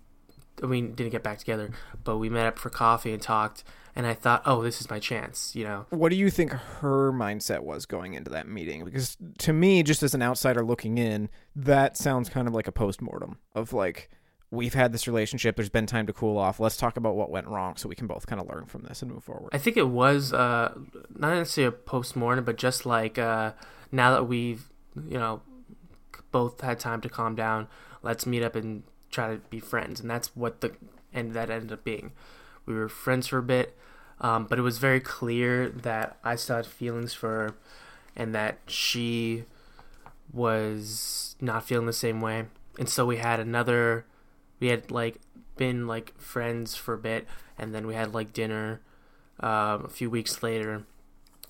we 0.62 0.80
didn't 0.80 1.10
get 1.10 1.22
back 1.22 1.38
together, 1.38 1.70
but 2.04 2.18
we 2.18 2.28
met 2.28 2.46
up 2.46 2.58
for 2.58 2.70
coffee 2.70 3.12
and 3.12 3.22
talked. 3.22 3.64
And 3.94 4.06
I 4.06 4.12
thought, 4.12 4.42
oh, 4.44 4.62
this 4.62 4.82
is 4.82 4.90
my 4.90 4.98
chance, 4.98 5.56
you 5.56 5.64
know. 5.64 5.86
What 5.88 6.10
do 6.10 6.16
you 6.16 6.28
think 6.28 6.52
her 6.52 7.10
mindset 7.12 7.60
was 7.60 7.86
going 7.86 8.12
into 8.12 8.30
that 8.30 8.46
meeting? 8.46 8.84
Because 8.84 9.16
to 9.38 9.54
me, 9.54 9.82
just 9.82 10.02
as 10.02 10.14
an 10.14 10.20
outsider 10.20 10.62
looking 10.62 10.98
in, 10.98 11.30
that 11.54 11.96
sounds 11.96 12.28
kind 12.28 12.46
of 12.46 12.52
like 12.52 12.68
a 12.68 12.72
postmortem 12.72 13.38
of 13.54 13.72
like, 13.72 14.10
we've 14.50 14.74
had 14.74 14.92
this 14.92 15.06
relationship. 15.06 15.56
There's 15.56 15.70
been 15.70 15.86
time 15.86 16.06
to 16.08 16.12
cool 16.12 16.36
off. 16.36 16.60
Let's 16.60 16.76
talk 16.76 16.98
about 16.98 17.16
what 17.16 17.30
went 17.30 17.46
wrong 17.46 17.76
so 17.76 17.88
we 17.88 17.94
can 17.94 18.06
both 18.06 18.26
kind 18.26 18.38
of 18.38 18.46
learn 18.46 18.66
from 18.66 18.82
this 18.82 19.00
and 19.00 19.10
move 19.10 19.24
forward. 19.24 19.48
I 19.52 19.58
think 19.58 19.78
it 19.78 19.88
was 19.88 20.30
uh, 20.34 20.74
not 21.14 21.34
necessarily 21.34 21.68
a 21.68 21.72
postmortem, 21.72 22.44
but 22.44 22.58
just 22.58 22.84
like 22.84 23.18
uh, 23.18 23.52
now 23.90 24.10
that 24.10 24.24
we've, 24.24 24.68
you 24.94 25.18
know, 25.18 25.40
both 26.32 26.60
had 26.60 26.78
time 26.78 27.00
to 27.00 27.08
calm 27.08 27.34
down, 27.34 27.66
let's 28.02 28.26
meet 28.26 28.42
up 28.42 28.56
and 28.56 28.82
try 29.16 29.34
to 29.34 29.40
be 29.50 29.58
friends. 29.58 30.00
And 30.00 30.10
that's 30.10 30.36
what 30.36 30.60
the 30.60 30.72
end 31.12 31.32
that 31.32 31.50
ended 31.50 31.72
up 31.72 31.84
being. 31.84 32.12
We 32.66 32.74
were 32.74 32.88
friends 32.88 33.26
for 33.26 33.38
a 33.38 33.42
bit, 33.42 33.76
um, 34.20 34.46
but 34.46 34.58
it 34.58 34.62
was 34.62 34.78
very 34.78 35.00
clear 35.00 35.68
that 35.68 36.18
I 36.22 36.36
still 36.36 36.56
had 36.56 36.66
feelings 36.66 37.14
for 37.14 37.28
her 37.28 37.54
and 38.14 38.34
that 38.34 38.58
she 38.66 39.44
was 40.32 41.36
not 41.40 41.64
feeling 41.64 41.86
the 41.86 41.92
same 41.92 42.20
way. 42.20 42.46
And 42.78 42.88
so 42.88 43.06
we 43.06 43.16
had 43.16 43.40
another 43.40 44.04
we 44.60 44.68
had 44.68 44.90
like 44.90 45.20
been 45.56 45.86
like 45.86 46.18
friends 46.18 46.76
for 46.76 46.94
a 46.94 46.98
bit, 46.98 47.26
and 47.58 47.74
then 47.74 47.86
we 47.86 47.94
had 47.94 48.14
like 48.14 48.32
dinner 48.32 48.80
um, 49.40 49.84
a 49.84 49.88
few 49.88 50.10
weeks 50.10 50.42
later 50.42 50.84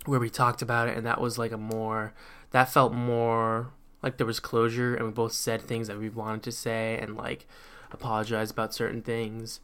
where 0.05 0.21
we 0.21 0.31
talked 0.31 0.63
about 0.63 0.89
it, 0.89 0.97
and 0.97 1.07
that 1.07 1.21
was 1.21 1.39
like 1.39 1.53
a 1.53 1.59
more 1.59 2.15
that 2.51 2.73
felt 2.73 2.93
more 2.93 3.73
like 4.07 4.17
there 4.17 4.27
was 4.27 4.41
closure, 4.41 4.95
and 4.95 5.07
we 5.07 5.13
both 5.13 5.33
said 5.33 5.61
things 5.61 5.89
that 5.89 5.99
we 5.99 6.09
wanted 6.09 6.43
to 6.45 6.53
say, 6.53 6.99
and 7.01 7.17
like 7.17 7.47
apologize 7.93 8.51
about 8.51 8.73
certain 8.73 9.03
things, 9.03 9.61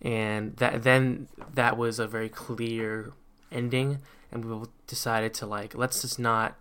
and 0.00 0.56
that 0.56 0.82
then 0.82 1.28
that 1.54 1.76
was 1.76 1.98
a 1.98 2.06
very 2.06 2.28
clear 2.28 3.12
ending, 3.50 3.98
and 4.32 4.44
we 4.44 4.66
decided 4.86 5.34
to 5.34 5.46
like 5.46 5.74
let's 5.74 6.02
just 6.02 6.18
not 6.18 6.56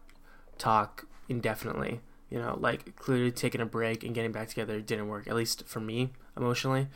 talk 0.57 1.05
indefinitely 1.29 2.01
you 2.29 2.39
know, 2.39 2.57
like 2.59 2.95
clearly 2.95 3.31
taking 3.31 3.61
a 3.61 3.65
break 3.65 4.03
and 4.03 4.15
getting 4.15 4.31
back 4.31 4.49
together 4.49 4.81
didn't 4.81 5.07
work. 5.07 5.27
At 5.27 5.35
least 5.35 5.67
for 5.67 5.79
me, 5.79 6.11
emotionally, 6.35 6.87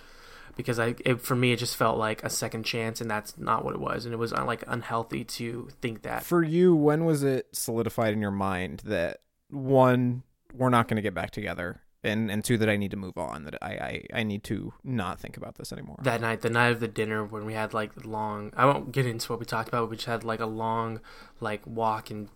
because 0.56 0.80
I, 0.80 0.96
it, 1.06 1.22
for 1.22 1.36
me, 1.36 1.52
it 1.52 1.60
just 1.60 1.76
felt 1.76 1.98
like 1.98 2.24
a 2.24 2.30
second 2.30 2.64
chance, 2.64 3.00
and 3.00 3.10
that's 3.10 3.38
not 3.38 3.64
what 3.64 3.76
it 3.76 3.80
was. 3.80 4.06
And 4.06 4.14
it 4.14 4.18
was 4.18 4.34
uh, 4.34 4.44
like 4.46 4.64
unhealthy 4.68 5.24
to 5.24 5.70
think 5.82 6.02
that. 6.02 6.24
For 6.24 6.44
you, 6.44 6.76
when 6.76 7.06
was 7.06 7.24
it 7.24 7.48
solidified 7.54 8.14
in 8.14 8.22
your 8.22 8.32
mind 8.32 8.82
that 8.86 9.22
one, 9.50 10.24
we're 10.54 10.70
not 10.70 10.88
going 10.88 10.96
to 10.96 11.02
get 11.02 11.14
back 11.14 11.32
together, 11.32 11.82
and 12.04 12.32
and 12.32 12.44
two, 12.44 12.58
that 12.58 12.70
I 12.70 12.78
need 12.78 12.92
to 12.92 12.98
move 12.98 13.18
on, 13.18 13.44
that 13.44 13.56
I, 13.62 13.68
I 13.68 14.04
I 14.20 14.24
need 14.24 14.44
to 14.46 14.74
not 14.84 15.20
think 15.20 15.38
about 15.38 15.56
this 15.56 15.72
anymore. 15.72 15.98
That 16.02 16.22
night, 16.22 16.42
the 16.42 16.50
night 16.50 16.72
of 16.72 16.80
the 16.80 16.88
dinner, 16.88 17.24
when 17.24 17.46
we 17.46 17.54
had 17.54 17.74
like 17.74 18.06
long, 18.06 18.52
I 18.56 18.66
won't 18.66 18.92
get 18.92 19.06
into 19.06 19.32
what 19.32 19.40
we 19.40 19.46
talked 19.46 19.70
about. 19.70 19.82
But 19.82 19.90
we 19.90 19.96
just 19.98 20.08
had 20.08 20.24
like 20.24 20.40
a 20.40 20.46
long, 20.46 21.02
like 21.40 21.66
walk 21.66 22.10
and 22.10 22.30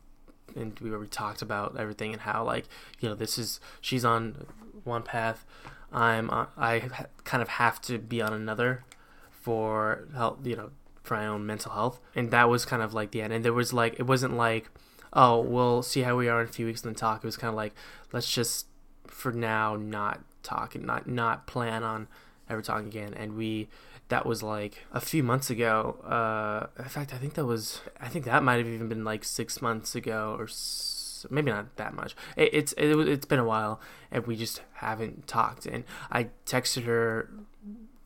and 0.55 0.79
we 0.79 0.91
already 0.91 1.09
talked 1.09 1.41
about 1.41 1.75
everything 1.77 2.13
and 2.13 2.21
how 2.21 2.43
like 2.43 2.65
you 2.99 3.09
know 3.09 3.15
this 3.15 3.37
is 3.37 3.59
she's 3.81 4.05
on 4.05 4.45
one 4.83 5.03
path 5.03 5.45
i'm 5.91 6.29
uh, 6.29 6.45
i 6.57 6.79
kind 7.23 7.41
of 7.41 7.49
have 7.49 7.81
to 7.81 7.97
be 7.97 8.21
on 8.21 8.33
another 8.33 8.83
for 9.31 10.07
help 10.15 10.45
you 10.45 10.55
know 10.55 10.71
for 11.01 11.15
my 11.15 11.25
own 11.25 11.45
mental 11.45 11.71
health 11.71 11.99
and 12.15 12.31
that 12.31 12.49
was 12.49 12.65
kind 12.65 12.81
of 12.81 12.93
like 12.93 13.11
the 13.11 13.21
end 13.21 13.33
and 13.33 13.43
there 13.43 13.53
was 13.53 13.73
like 13.73 13.99
it 13.99 14.03
wasn't 14.03 14.35
like 14.35 14.69
oh 15.13 15.39
we'll 15.39 15.81
see 15.81 16.01
how 16.01 16.17
we 16.17 16.27
are 16.27 16.41
in 16.41 16.47
a 16.47 16.51
few 16.51 16.65
weeks 16.65 16.81
and 16.83 16.89
then 16.89 16.95
talk 16.99 17.23
it 17.23 17.25
was 17.27 17.37
kind 17.37 17.49
of 17.49 17.55
like 17.55 17.73
let's 18.11 18.31
just 18.31 18.67
for 19.07 19.31
now 19.31 19.75
not 19.75 20.21
talk 20.41 20.75
and 20.75 20.85
not 20.85 21.07
not 21.07 21.47
plan 21.47 21.83
on 21.83 22.07
ever 22.49 22.61
talking 22.61 22.87
again 22.87 23.13
and 23.13 23.37
we 23.37 23.67
that 24.09 24.25
was 24.25 24.43
like 24.43 24.85
a 24.91 24.99
few 24.99 25.23
months 25.23 25.49
ago. 25.49 25.97
Uh, 26.03 26.67
in 26.77 26.89
fact, 26.89 27.13
I 27.13 27.17
think 27.17 27.33
that 27.33 27.45
was 27.45 27.81
I 27.99 28.07
think 28.09 28.25
that 28.25 28.43
might 28.43 28.57
have 28.57 28.67
even 28.67 28.87
been 28.89 29.03
like 29.03 29.23
six 29.23 29.61
months 29.61 29.95
ago 29.95 30.35
or 30.37 30.43
s- 30.43 31.25
maybe 31.29 31.51
not 31.51 31.75
that 31.77 31.93
much. 31.93 32.15
It, 32.35 32.49
it's 32.53 32.73
it, 32.73 32.95
it's 33.07 33.25
been 33.25 33.39
a 33.39 33.45
while, 33.45 33.79
and 34.11 34.27
we 34.27 34.35
just 34.35 34.61
haven't 34.73 35.27
talked. 35.27 35.65
And 35.65 35.83
I 36.11 36.29
texted 36.45 36.83
her 36.83 37.29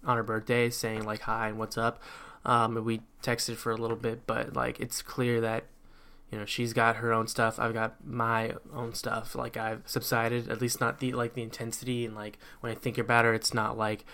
on 0.06 0.18
her 0.18 0.24
birthday 0.24 0.70
saying 0.70 1.04
like 1.04 1.22
hi 1.22 1.50
and 1.50 1.60
what's 1.60 1.78
up. 1.78 2.02
Um, 2.46 2.78
and 2.78 2.86
we 2.86 3.02
texted 3.22 3.56
for 3.56 3.72
a 3.72 3.78
little 3.78 3.98
bit, 3.98 4.26
but 4.26 4.56
like 4.56 4.80
it's 4.80 5.02
clear 5.02 5.42
that 5.42 5.66
you 6.32 6.38
know 6.38 6.46
she's 6.46 6.74
got 6.74 6.98
her 6.98 7.14
own 7.14 7.28
stuff. 7.28 7.60
I've 7.60 7.74
got 7.74 8.06
my 8.06 8.54
own 8.74 8.94
stuff. 8.94 9.36
Like 9.36 9.58
i've 9.58 9.84
subsided 9.86 10.50
at 10.50 10.62
least 10.62 10.82
not 10.82 11.00
the 11.00 11.14
like 11.14 11.34
the 11.34 11.44
intensity. 11.44 12.06
And 12.06 12.16
like 12.16 12.38
when 12.60 12.72
i 12.72 12.76
think 12.76 12.98
about 12.98 13.26
her 13.26 13.34
it's 13.34 13.54
not 13.54 13.78
like 13.78 14.06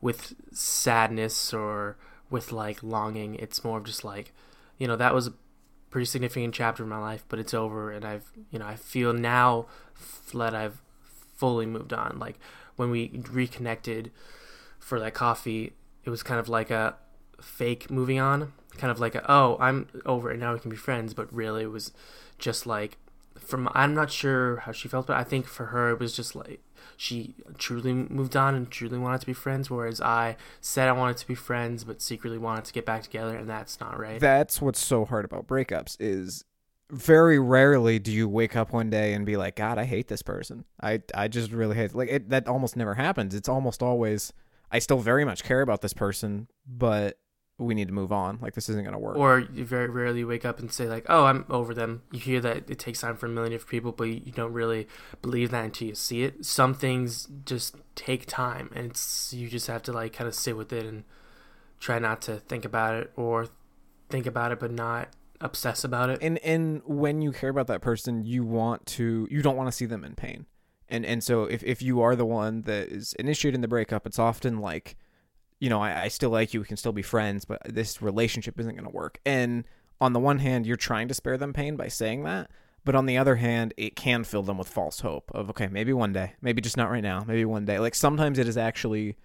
with 0.00 0.34
sadness 0.52 1.54
or 1.54 1.96
with 2.30 2.52
like 2.52 2.82
longing. 2.82 3.36
It's 3.36 3.64
more 3.64 3.78
of 3.78 3.84
just 3.84 4.04
like, 4.04 4.34
you 4.76 4.86
know, 4.86 4.96
that 4.96 5.14
was 5.14 5.28
a 5.28 5.32
pretty 5.88 6.04
significant 6.04 6.52
chapter 6.52 6.82
in 6.82 6.88
my 6.88 6.98
life, 6.98 7.24
but 7.28 7.38
it's 7.38 7.54
over, 7.54 7.90
and 7.90 8.04
I've, 8.04 8.30
you 8.50 8.58
know, 8.58 8.66
I 8.66 8.76
feel 8.76 9.12
now 9.12 9.66
that 10.34 10.54
I've 10.54 10.82
fully 11.36 11.64
moved 11.64 11.92
on. 11.92 12.18
Like 12.18 12.38
when 12.76 12.90
we 12.90 13.22
reconnected 13.30 14.10
for 14.78 14.98
that 15.00 15.14
coffee, 15.14 15.72
it 16.04 16.10
was 16.10 16.22
kind 16.22 16.40
of 16.40 16.48
like 16.48 16.70
a 16.70 16.96
fake 17.40 17.90
moving 17.90 18.18
on, 18.18 18.52
kind 18.78 18.90
of 18.90 19.00
like 19.00 19.14
a, 19.14 19.30
oh, 19.30 19.56
I'm 19.60 19.88
over 20.04 20.30
it 20.30 20.38
now, 20.38 20.54
we 20.54 20.60
can 20.60 20.70
be 20.70 20.76
friends, 20.76 21.14
but 21.14 21.32
really 21.32 21.62
it 21.62 21.70
was 21.70 21.92
just 22.38 22.66
like 22.66 22.98
from 23.38 23.68
I'm 23.72 23.94
not 23.94 24.10
sure 24.10 24.56
how 24.58 24.72
she 24.72 24.88
felt, 24.88 25.06
but 25.06 25.16
I 25.16 25.24
think 25.24 25.46
for 25.46 25.66
her 25.66 25.90
it 25.90 25.98
was 25.98 26.14
just 26.14 26.34
like 26.34 26.60
she 26.96 27.34
truly 27.58 27.92
moved 27.92 28.36
on 28.36 28.54
and 28.54 28.70
truly 28.70 28.98
wanted 28.98 29.20
to 29.20 29.26
be 29.26 29.32
friends, 29.32 29.70
whereas 29.70 30.00
I 30.00 30.36
said 30.60 30.88
I 30.88 30.92
wanted 30.92 31.16
to 31.18 31.26
be 31.26 31.34
friends, 31.34 31.84
but 31.84 32.00
secretly 32.00 32.38
wanted 32.38 32.64
to 32.66 32.72
get 32.72 32.86
back 32.86 33.02
together, 33.02 33.36
and 33.36 33.48
that's 33.48 33.80
not 33.80 33.98
right. 33.98 34.20
That's 34.20 34.60
what's 34.60 34.84
so 34.84 35.04
hard 35.04 35.24
about 35.24 35.46
breakups 35.46 35.96
is 36.00 36.44
very 36.90 37.38
rarely 37.38 37.98
do 37.98 38.12
you 38.12 38.28
wake 38.28 38.54
up 38.54 38.72
one 38.72 38.90
day 38.90 39.14
and 39.14 39.24
be 39.26 39.36
like, 39.36 39.56
God, 39.56 39.78
I 39.78 39.84
hate 39.84 40.08
this 40.08 40.22
person. 40.22 40.64
I 40.80 41.02
I 41.14 41.28
just 41.28 41.50
really 41.50 41.76
hate 41.76 41.94
like 41.94 42.08
it. 42.08 42.30
That 42.30 42.46
almost 42.46 42.76
never 42.76 42.94
happens. 42.94 43.34
It's 43.34 43.48
almost 43.48 43.82
always 43.82 44.32
I 44.70 44.78
still 44.78 44.98
very 44.98 45.24
much 45.24 45.44
care 45.44 45.62
about 45.62 45.82
this 45.82 45.92
person, 45.92 46.48
but 46.66 47.18
we 47.58 47.74
need 47.74 47.88
to 47.88 47.94
move 47.94 48.12
on. 48.12 48.38
Like 48.40 48.54
this 48.54 48.68
isn't 48.68 48.82
going 48.82 48.94
to 48.94 48.98
work. 48.98 49.16
Or 49.16 49.38
you 49.38 49.64
very 49.64 49.88
rarely 49.88 50.24
wake 50.24 50.44
up 50.44 50.58
and 50.58 50.72
say 50.72 50.88
like, 50.88 51.06
"Oh, 51.08 51.24
I'm 51.26 51.44
over 51.48 51.72
them." 51.72 52.02
You 52.10 52.18
hear 52.18 52.40
that 52.40 52.68
it 52.68 52.78
takes 52.78 53.00
time 53.00 53.16
for 53.16 53.26
a 53.26 53.28
million 53.28 53.52
different 53.52 53.70
people, 53.70 53.92
but 53.92 54.04
you 54.04 54.32
don't 54.32 54.52
really 54.52 54.88
believe 55.22 55.50
that 55.52 55.64
until 55.64 55.88
you 55.88 55.94
see 55.94 56.24
it. 56.24 56.44
Some 56.44 56.74
things 56.74 57.28
just 57.44 57.76
take 57.94 58.26
time, 58.26 58.70
and 58.74 58.86
it's 58.86 59.32
you 59.32 59.48
just 59.48 59.68
have 59.68 59.82
to 59.84 59.92
like 59.92 60.12
kind 60.12 60.26
of 60.26 60.34
sit 60.34 60.56
with 60.56 60.72
it 60.72 60.84
and 60.84 61.04
try 61.78 61.98
not 61.98 62.22
to 62.22 62.36
think 62.38 62.64
about 62.64 62.94
it, 62.94 63.12
or 63.16 63.48
think 64.10 64.26
about 64.26 64.52
it 64.52 64.60
but 64.60 64.70
not 64.70 65.08
obsess 65.40 65.84
about 65.84 66.10
it. 66.10 66.18
And 66.22 66.38
and 66.38 66.82
when 66.86 67.22
you 67.22 67.30
care 67.30 67.50
about 67.50 67.68
that 67.68 67.82
person, 67.82 68.24
you 68.24 68.44
want 68.44 68.84
to 68.86 69.28
you 69.30 69.42
don't 69.42 69.56
want 69.56 69.68
to 69.68 69.72
see 69.72 69.86
them 69.86 70.04
in 70.04 70.14
pain. 70.14 70.46
And 70.88 71.06
and 71.06 71.22
so 71.22 71.44
if 71.44 71.62
if 71.62 71.82
you 71.82 72.00
are 72.00 72.16
the 72.16 72.26
one 72.26 72.62
that 72.62 72.88
is 72.88 73.14
initiating 73.14 73.60
the 73.60 73.68
breakup, 73.68 74.06
it's 74.06 74.18
often 74.18 74.58
like 74.58 74.96
you 75.60 75.70
know, 75.70 75.80
I, 75.80 76.02
I 76.02 76.08
still 76.08 76.30
like 76.30 76.52
you, 76.52 76.60
we 76.60 76.66
can 76.66 76.76
still 76.76 76.92
be 76.92 77.02
friends, 77.02 77.44
but 77.44 77.62
this 77.64 78.02
relationship 78.02 78.58
isn't 78.58 78.74
going 78.74 78.88
to 78.88 78.94
work. 78.94 79.18
And 79.24 79.64
on 80.00 80.12
the 80.12 80.20
one 80.20 80.38
hand, 80.38 80.66
you're 80.66 80.76
trying 80.76 81.08
to 81.08 81.14
spare 81.14 81.38
them 81.38 81.52
pain 81.52 81.76
by 81.76 81.88
saying 81.88 82.24
that. 82.24 82.50
But 82.84 82.94
on 82.94 83.06
the 83.06 83.16
other 83.16 83.36
hand, 83.36 83.72
it 83.76 83.96
can 83.96 84.24
fill 84.24 84.42
them 84.42 84.58
with 84.58 84.68
false 84.68 85.00
hope 85.00 85.30
of, 85.34 85.48
okay, 85.50 85.68
maybe 85.68 85.92
one 85.92 86.12
day, 86.12 86.34
maybe 86.42 86.60
just 86.60 86.76
not 86.76 86.90
right 86.90 87.02
now, 87.02 87.24
maybe 87.26 87.44
one 87.44 87.64
day. 87.64 87.78
Like 87.78 87.94
sometimes 87.94 88.38
it 88.38 88.46
is 88.46 88.58
actually 88.58 89.16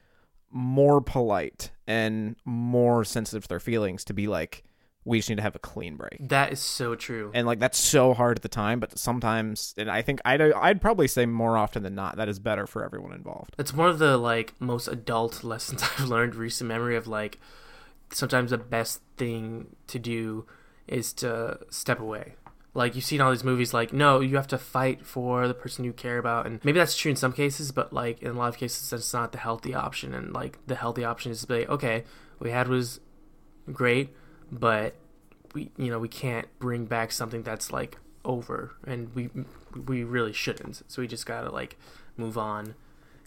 more 0.50 1.02
polite 1.02 1.72
and 1.86 2.36
more 2.46 3.04
sensitive 3.04 3.44
to 3.44 3.50
their 3.50 3.60
feelings 3.60 4.06
to 4.06 4.14
be 4.14 4.28
like, 4.28 4.64
we 5.10 5.18
just 5.18 5.28
need 5.30 5.38
to 5.38 5.42
have 5.42 5.56
a 5.56 5.60
clean 5.60 5.96
break. 5.96 6.18
That 6.30 6.54
is 6.54 6.60
so 6.60 6.94
true. 6.94 7.32
And 7.34 7.48
like 7.48 7.60
that's 7.60 7.80
so 7.80 8.14
hard 8.14 8.38
at 8.38 8.44
the 8.44 8.48
time, 8.48 8.80
but 8.80 8.98
sometimes, 8.98 9.74
and 9.76 9.90
I 9.90 10.04
think 10.04 10.22
I'd 10.24 10.40
I'd 10.40 10.82
probably 10.82 11.08
say 11.08 11.26
more 11.26 11.58
often 11.58 11.82
than 11.82 11.96
not 11.96 12.18
that 12.18 12.30
is 12.30 12.40
better 12.40 12.68
for 12.68 12.86
everyone 12.86 13.14
involved. 13.14 13.56
It's 13.58 13.74
one 13.74 13.90
of 13.90 13.98
the 13.98 14.18
like 14.18 14.54
most 14.62 14.88
adult 14.88 15.44
lessons 15.44 15.84
I've 15.84 16.08
learned 16.08 16.36
recent 16.36 16.68
memory 16.68 16.96
of 16.96 17.08
like 17.08 17.40
sometimes 18.12 18.52
the 18.52 18.58
best 18.60 19.02
thing 19.18 19.76
to 19.88 19.98
do 19.98 20.46
is 20.88 21.12
to 21.14 21.60
step 21.72 22.00
away. 22.00 22.36
Like 22.76 22.96
you've 22.96 23.04
seen 23.04 23.20
all 23.20 23.32
these 23.32 23.44
movies, 23.44 23.74
like 23.74 23.92
no, 23.92 24.20
you 24.20 24.36
have 24.36 24.48
to 24.50 24.60
fight 24.60 25.08
for 25.08 25.48
the 25.48 25.56
person 25.56 25.86
you 25.86 25.92
care 25.92 26.20
about, 26.20 26.46
and 26.46 26.64
maybe 26.64 26.78
that's 26.78 26.96
true 26.96 27.10
in 27.10 27.16
some 27.16 27.34
cases, 27.34 27.72
but 27.72 27.92
like 27.92 28.22
in 28.22 28.30
a 28.30 28.34
lot 28.34 28.50
of 28.50 28.58
cases, 28.58 28.92
that's 28.92 29.12
not 29.12 29.32
the 29.32 29.40
healthy 29.40 29.74
option. 29.74 30.14
And 30.14 30.34
like 30.34 30.60
the 30.68 30.76
healthy 30.76 31.04
option 31.04 31.32
is 31.32 31.42
to 31.42 31.48
be 31.48 31.60
like, 31.62 31.70
okay, 31.70 32.04
what 32.38 32.46
we 32.46 32.52
had 32.52 32.68
was 32.68 33.00
great 33.74 34.16
but 34.52 34.96
we 35.54 35.72
you 35.78 35.90
know 35.90 36.00
we 36.00 36.08
can't 36.08 36.48
bring 36.60 36.86
back 36.86 37.12
something 37.12 37.44
that's 37.44 37.72
like 37.72 37.98
over 38.26 38.72
and 38.86 39.14
we 39.16 39.30
we 39.88 40.04
really 40.04 40.34
shouldn't. 40.34 40.84
So 40.88 41.02
we 41.02 41.08
just 41.08 41.26
gotta 41.26 41.52
like 41.52 41.78
move 42.18 42.38
on 42.38 42.76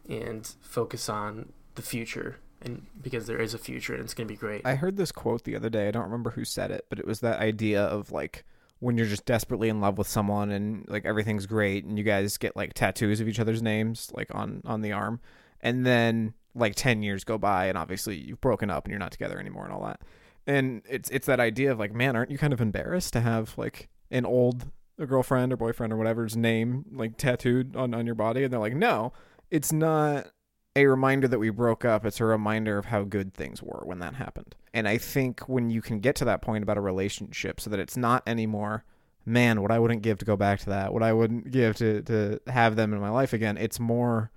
and 0.09 0.55
focus 0.61 1.09
on 1.09 1.53
the 1.75 1.83
future 1.83 2.39
and 2.61 2.87
because 3.01 3.27
there 3.27 3.41
is 3.41 3.55
a 3.55 3.59
future 3.59 3.95
and 3.95 4.03
it's 4.03 4.15
gonna 4.15 4.29
be 4.29 4.37
great. 4.37 4.63
I 4.65 4.75
heard 4.75 4.97
this 4.97 5.13
quote 5.13 5.45
the 5.45 5.57
other 5.57 5.71
day. 5.71 5.89
I 5.89 5.91
don't 5.91 6.05
remember 6.05 6.31
who 6.31 6.45
said 6.45 6.71
it 6.71 6.87
but 6.89 6.99
it 6.99 7.07
was 7.07 7.21
that 7.21 7.41
idea 7.41 7.83
of 7.83 8.13
like 8.13 8.45
when 8.81 8.97
you're 8.97 9.07
just 9.07 9.25
desperately 9.25 9.69
in 9.69 9.81
love 9.81 9.97
with 9.97 10.09
someone 10.09 10.51
and 10.51 10.85
like 10.89 11.05
everything's 11.05 11.47
great 11.47 11.85
and 11.85 11.97
you 11.97 12.05
guys 12.05 12.37
get 12.37 12.57
like 12.57 12.75
tattoos 12.75 13.21
of 13.21 13.29
each 13.29 13.39
other's 13.39 13.63
names 13.63 14.11
like 14.15 14.35
on 14.35 14.61
on 14.65 14.81
the 14.83 14.93
arm 14.93 15.21
and 15.61 15.87
then 15.87 16.35
like 16.55 16.75
10 16.75 17.03
years 17.03 17.25
go 17.25 17.39
by 17.39 17.67
and 17.67 17.79
obviously 17.79 18.17
you've 18.17 18.41
broken 18.41 18.71
up 18.71 18.85
and 18.85 18.91
you're 18.91 18.99
not 18.99 19.13
together 19.13 19.39
anymore 19.39 19.65
and 19.65 19.73
all 19.73 19.85
that. 19.85 20.01
And 20.47 20.83
it's 20.89 21.09
it's 21.11 21.27
that 21.27 21.41
idea 21.41 21.71
of 21.73 21.79
like, 21.79 21.95
man, 21.95 22.17
aren't 22.17 22.31
you 22.31 22.39
kind 22.39 22.53
of 22.53 22.61
embarrassed 22.61 23.13
to 23.15 23.21
have 23.21 23.57
like 23.57 23.89
an 24.11 24.27
old 24.27 24.71
girlfriend 25.05 25.53
or 25.53 25.57
boyfriend 25.57 25.93
or 25.93 25.97
whatever's 25.97 26.37
name 26.37 26.85
like 26.93 27.17
tattooed 27.17 27.77
on 27.77 27.95
on 27.95 28.07
your 28.07 28.15
body? 28.15 28.45
And 28.45 28.53
they're 28.53 28.61
like, 28.61 28.75
"No, 28.75 29.13
it's 29.51 29.73
not 29.73 30.29
a 30.75 30.87
reminder 30.87 31.29
that 31.29 31.39
we 31.39 31.51
broke 31.51 31.85
up. 31.85 32.05
It's 32.05 32.21
a 32.21 32.25
reminder 32.25 32.79
of 32.79 32.87
how 32.87 33.05
good 33.05 33.35
things 33.35 33.63
were 33.63 33.83
when 33.85 34.01
that 34.01 34.15
happened." 34.15 34.55
And 34.75 34.89
I 34.89 34.99
think 34.99 35.41
when 35.49 35.71
you 35.71 35.83
can 35.83 36.01
get 36.01 36.17
to 36.17 36.25
that 36.25 36.43
point 36.43 36.63
about 36.63 36.79
a 36.79 36.81
relationship 36.81 37.61
so 37.61 37.71
that 37.71 37.81
it's 37.81 37.97
not 37.97 38.23
anymore 38.27 38.85
man, 39.25 39.63
what 39.63 39.71
I 39.71 39.79
wouldn't 39.79 40.03
give 40.03 40.19
to 40.19 40.25
go 40.25 40.37
back 40.37 40.61
to 40.61 40.71
that, 40.71 40.93
what 40.93 41.03
I 41.03 41.13
wouldn't 41.13 41.51
give 41.51 41.77
to 41.77 42.03
to 42.03 42.41
have 42.49 42.77
them 42.77 42.93
in 42.93 43.01
my 43.01 43.11
life 43.11 43.33
again. 43.33 43.57
It's 43.57 43.79
more, 43.79 44.31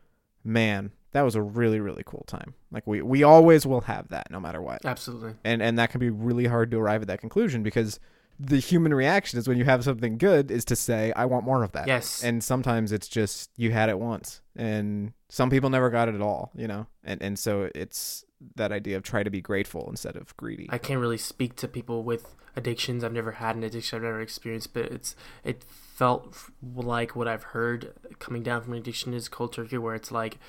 man, 0.43 0.91
that 1.15 1.23
was 1.23 1.36
a 1.36 1.41
really 1.41 1.80
really 1.80 2.04
cool 2.06 2.25
time. 2.28 2.54
Like 2.71 2.86
we 2.86 3.01
we 3.01 3.23
always 3.23 3.65
will 3.65 3.82
have 3.82 4.10
that 4.10 4.30
no 4.30 4.39
matter 4.39 4.62
what. 4.62 4.86
Absolutely. 4.86 5.34
And 5.45 5.62
and 5.62 5.80
that 5.80 5.89
can 5.89 5.99
be 5.99 6.10
really 6.10 6.45
hard 6.45 6.69
to 6.71 6.78
arrive 6.78 7.01
at 7.01 7.08
that 7.08 7.21
conclusion 7.21 7.63
because 7.63 8.01
the 8.38 8.60
human 8.60 8.93
reaction 8.93 9.39
is 9.39 9.47
when 9.47 9.58
you 9.58 9.63
have 9.63 9.86
something 9.86 10.17
good 10.17 10.51
is 10.51 10.65
to 10.65 10.75
say 10.75 11.13
I 11.15 11.23
want 11.23 11.45
more 11.45 11.63
of 11.63 11.71
that. 11.71 11.88
Yes. 11.88 12.21
And 12.21 12.43
sometimes 12.43 12.91
it's 12.91 13.08
just 13.08 13.49
you 13.56 13.71
had 13.71 13.88
it 13.88 13.97
once 13.97 14.41
and 14.58 15.13
some 15.30 15.49
people 15.49 15.69
never 15.69 15.89
got 15.89 16.10
it 16.10 16.15
at 16.15 16.21
all, 16.21 16.51
you 16.54 16.67
know. 16.67 16.86
And 17.06 17.21
and 17.21 17.39
so 17.39 17.69
it's 17.73 18.25
that 18.56 18.73
idea 18.73 18.97
of 18.97 19.04
try 19.04 19.23
to 19.23 19.30
be 19.30 19.39
grateful 19.39 19.88
instead 19.89 20.17
of 20.17 20.36
greedy. 20.36 20.67
I 20.69 20.78
can't 20.78 20.99
really 20.99 21.17
speak 21.17 21.56
to 21.58 21.67
people 21.69 22.04
with 22.04 22.36
addictions. 22.58 23.06
I've 23.06 23.13
never 23.13 23.32
had 23.34 23.56
an 23.56 23.63
addiction. 23.63 23.97
I've 23.97 24.04
never 24.04 24.19
experienced, 24.19 24.73
but 24.73 24.86
it's 24.86 25.15
it 25.45 25.63
felt 25.63 26.36
like 26.62 27.15
what 27.15 27.28
I've 27.28 27.43
heard 27.43 27.93
coming 28.19 28.43
down 28.43 28.63
from 28.63 28.73
addiction 28.73 29.13
is 29.13 29.30
cold 29.30 29.54
turkey, 29.54 29.78
where 29.78 29.95
it's 29.95 30.12
like 30.12 30.39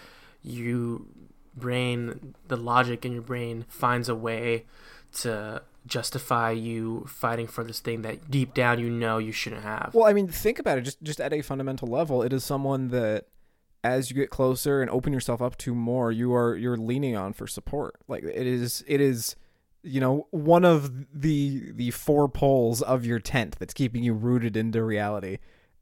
you 0.46 1.08
brain 1.56 2.34
the 2.48 2.56
logic 2.56 3.04
in 3.04 3.12
your 3.12 3.22
brain 3.22 3.64
finds 3.68 4.08
a 4.08 4.14
way 4.14 4.64
to 5.12 5.62
justify 5.86 6.50
you 6.50 7.04
fighting 7.08 7.46
for 7.46 7.64
this 7.64 7.80
thing 7.80 8.02
that 8.02 8.30
deep 8.30 8.54
down 8.54 8.78
you 8.78 8.90
know 8.90 9.18
you 9.18 9.32
shouldn't 9.32 9.62
have. 9.62 9.90
Well, 9.94 10.06
I 10.06 10.12
mean, 10.12 10.28
think 10.28 10.58
about 10.58 10.78
it 10.78 10.82
just 10.82 11.02
just 11.02 11.20
at 11.20 11.32
a 11.32 11.42
fundamental 11.42 11.88
level. 11.88 12.22
It 12.22 12.32
is 12.32 12.44
someone 12.44 12.88
that 12.88 13.26
as 13.82 14.10
you 14.10 14.16
get 14.16 14.30
closer 14.30 14.82
and 14.82 14.90
open 14.90 15.12
yourself 15.12 15.40
up 15.40 15.56
to 15.58 15.74
more, 15.74 16.10
you 16.12 16.34
are 16.34 16.56
you're 16.56 16.76
leaning 16.76 17.16
on 17.16 17.32
for 17.32 17.46
support. 17.46 17.96
Like 18.08 18.24
it 18.24 18.46
is 18.46 18.84
it 18.86 19.00
is 19.00 19.36
you 19.82 20.00
know 20.00 20.26
one 20.30 20.64
of 20.64 20.90
the 21.12 21.72
the 21.72 21.90
four 21.92 22.28
poles 22.28 22.82
of 22.82 23.06
your 23.06 23.20
tent 23.20 23.56
that's 23.58 23.74
keeping 23.74 24.02
you 24.02 24.12
rooted 24.12 24.56
into 24.56 24.82
reality 24.82 25.38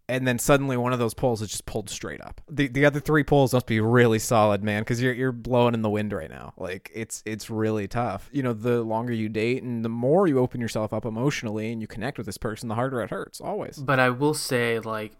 and 0.08 0.26
then 0.26 0.38
suddenly 0.38 0.76
one 0.76 0.92
of 0.92 0.98
those 0.98 1.14
poles 1.14 1.40
is 1.40 1.48
just 1.48 1.66
pulled 1.66 1.88
straight 1.88 2.20
up. 2.20 2.40
The 2.50 2.68
the 2.68 2.84
other 2.84 3.00
three 3.00 3.24
poles 3.24 3.54
must 3.54 3.66
be 3.66 3.80
really 3.80 4.18
solid 4.18 4.62
man 4.62 4.82
because 4.82 5.00
you're 5.00 5.14
you're 5.14 5.32
blowing 5.32 5.74
in 5.74 5.82
the 5.82 5.90
wind 5.90 6.12
right 6.12 6.30
now. 6.30 6.52
Like 6.56 6.90
it's 6.94 7.22
it's 7.24 7.48
really 7.48 7.88
tough. 7.88 8.28
You 8.32 8.42
know 8.42 8.52
the 8.52 8.82
longer 8.82 9.12
you 9.12 9.28
date 9.28 9.62
and 9.62 9.84
the 9.84 9.88
more 9.88 10.26
you 10.26 10.38
open 10.38 10.60
yourself 10.60 10.92
up 10.92 11.04
emotionally 11.04 11.72
and 11.72 11.80
you 11.80 11.86
connect 11.86 12.18
with 12.18 12.26
this 12.26 12.38
person 12.38 12.68
the 12.68 12.74
harder 12.74 13.00
it 13.00 13.10
hurts 13.10 13.40
always. 13.40 13.78
But 13.78 13.98
I 13.98 14.10
will 14.10 14.34
say, 14.34 14.78
like, 14.78 15.12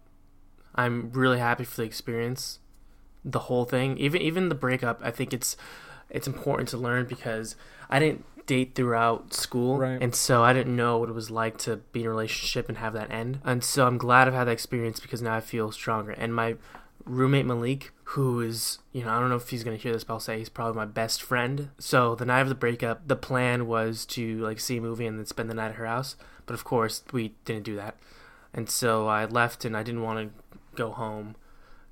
I'm 0.75 1.11
really 1.11 1.39
happy 1.39 1.63
for 1.63 1.77
the 1.77 1.83
experience, 1.83 2.59
the 3.23 3.39
whole 3.39 3.65
thing, 3.65 3.97
even 3.97 4.21
even 4.21 4.49
the 4.49 4.55
breakup. 4.55 5.01
I 5.03 5.11
think 5.11 5.33
it's 5.33 5.57
it's 6.09 6.27
important 6.27 6.69
to 6.69 6.77
learn 6.77 7.07
because 7.07 7.55
I 7.89 7.99
didn't 7.99 8.25
date 8.45 8.75
throughout 8.75 9.33
school, 9.33 9.77
Right. 9.79 10.01
and 10.01 10.13
so 10.15 10.43
I 10.43 10.53
didn't 10.53 10.75
know 10.75 10.97
what 10.97 11.09
it 11.09 11.13
was 11.15 11.31
like 11.31 11.57
to 11.59 11.77
be 11.91 12.01
in 12.01 12.05
a 12.05 12.09
relationship 12.09 12.69
and 12.69 12.77
have 12.77 12.93
that 12.93 13.11
end. 13.11 13.39
And 13.43 13.63
so 13.63 13.87
I'm 13.87 13.97
glad 13.97 14.27
I've 14.27 14.33
had 14.33 14.45
that 14.45 14.51
experience 14.51 14.99
because 14.99 15.21
now 15.21 15.35
I 15.35 15.41
feel 15.41 15.71
stronger. 15.71 16.11
And 16.11 16.33
my 16.33 16.55
roommate 17.05 17.45
Malik, 17.45 17.91
who 18.09 18.41
is, 18.41 18.79
you 18.91 19.03
know, 19.03 19.09
I 19.11 19.19
don't 19.19 19.29
know 19.29 19.35
if 19.35 19.49
he's 19.49 19.63
gonna 19.63 19.77
hear 19.77 19.93
this, 19.93 20.03
but 20.03 20.13
I'll 20.15 20.19
say 20.19 20.37
he's 20.39 20.49
probably 20.49 20.75
my 20.75 20.85
best 20.85 21.21
friend. 21.21 21.69
So 21.79 22.15
the 22.15 22.25
night 22.25 22.41
of 22.41 22.49
the 22.49 22.55
breakup, 22.55 23.07
the 23.07 23.15
plan 23.15 23.67
was 23.67 24.05
to 24.07 24.39
like 24.39 24.59
see 24.59 24.77
a 24.77 24.81
movie 24.81 25.05
and 25.05 25.17
then 25.19 25.25
spend 25.25 25.49
the 25.49 25.53
night 25.53 25.69
at 25.69 25.75
her 25.75 25.85
house. 25.85 26.15
But 26.45 26.53
of 26.53 26.63
course, 26.63 27.03
we 27.11 27.33
didn't 27.45 27.63
do 27.63 27.75
that. 27.75 27.97
And 28.53 28.69
so 28.69 29.07
I 29.07 29.25
left 29.25 29.65
and 29.65 29.75
I 29.75 29.83
didn't 29.83 30.01
want 30.03 30.19
to 30.31 30.75
go 30.75 30.91
home 30.91 31.35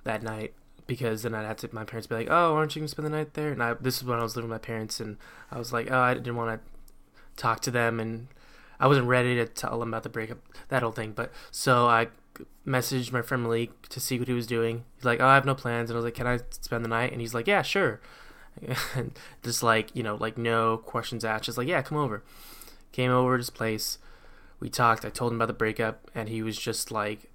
that 0.03 0.23
night 0.23 0.53
because 0.87 1.23
then 1.23 1.33
I'd 1.33 1.45
have 1.45 1.57
to 1.57 1.69
my 1.71 1.83
parents 1.83 2.07
be 2.07 2.15
like, 2.15 2.27
"Oh, 2.29 2.55
aren't 2.55 2.75
you 2.75 2.81
gonna 2.81 2.89
spend 2.89 3.05
the 3.05 3.09
night 3.09 3.33
there?" 3.33 3.51
And 3.51 3.63
I 3.63 3.73
this 3.73 3.97
is 3.97 4.03
when 4.03 4.19
I 4.19 4.23
was 4.23 4.35
living 4.35 4.49
with 4.49 4.61
my 4.61 4.65
parents 4.65 4.99
and 4.99 5.17
I 5.51 5.57
was 5.57 5.73
like, 5.73 5.89
"Oh, 5.91 5.99
I 5.99 6.13
didn't 6.13 6.35
want 6.35 6.61
to 6.61 7.41
talk 7.41 7.61
to 7.61 7.71
them 7.71 7.99
and 7.99 8.27
I 8.79 8.87
wasn't 8.87 9.07
ready 9.07 9.35
to 9.35 9.45
tell 9.45 9.79
them 9.79 9.89
about 9.89 10.03
the 10.03 10.09
breakup, 10.09 10.39
that 10.69 10.83
whole 10.83 10.91
thing." 10.91 11.13
But 11.13 11.31
so 11.51 11.87
I 11.87 12.07
messaged 12.67 13.11
my 13.11 13.21
friend 13.21 13.43
Malik 13.43 13.89
to 13.89 13.99
see 13.99 14.19
what 14.19 14.27
he 14.27 14.33
was 14.33 14.47
doing. 14.47 14.83
He's 14.95 15.05
like, 15.05 15.21
"Oh, 15.21 15.27
I 15.27 15.35
have 15.35 15.45
no 15.45 15.55
plans." 15.55 15.89
And 15.89 15.95
I 15.95 15.99
was 15.99 16.05
like, 16.05 16.15
"Can 16.15 16.27
I 16.27 16.39
spend 16.49 16.83
the 16.83 16.89
night?" 16.89 17.11
And 17.11 17.21
he's 17.21 17.33
like, 17.33 17.47
"Yeah, 17.47 17.61
sure." 17.61 17.99
And 18.95 19.17
just 19.43 19.63
like 19.63 19.95
you 19.95 20.03
know, 20.03 20.15
like 20.15 20.37
no 20.37 20.77
questions 20.77 21.25
asked, 21.25 21.45
just 21.45 21.57
like, 21.57 21.67
"Yeah, 21.67 21.81
come 21.81 21.97
over." 21.97 22.23
Came 22.91 23.09
over 23.09 23.37
to 23.37 23.41
his 23.41 23.49
place. 23.49 23.97
We 24.59 24.69
talked. 24.69 25.03
I 25.03 25.09
told 25.09 25.31
him 25.31 25.37
about 25.37 25.47
the 25.47 25.53
breakup, 25.53 26.11
and 26.13 26.29
he 26.29 26.43
was 26.43 26.57
just 26.57 26.91
like, 26.91 27.31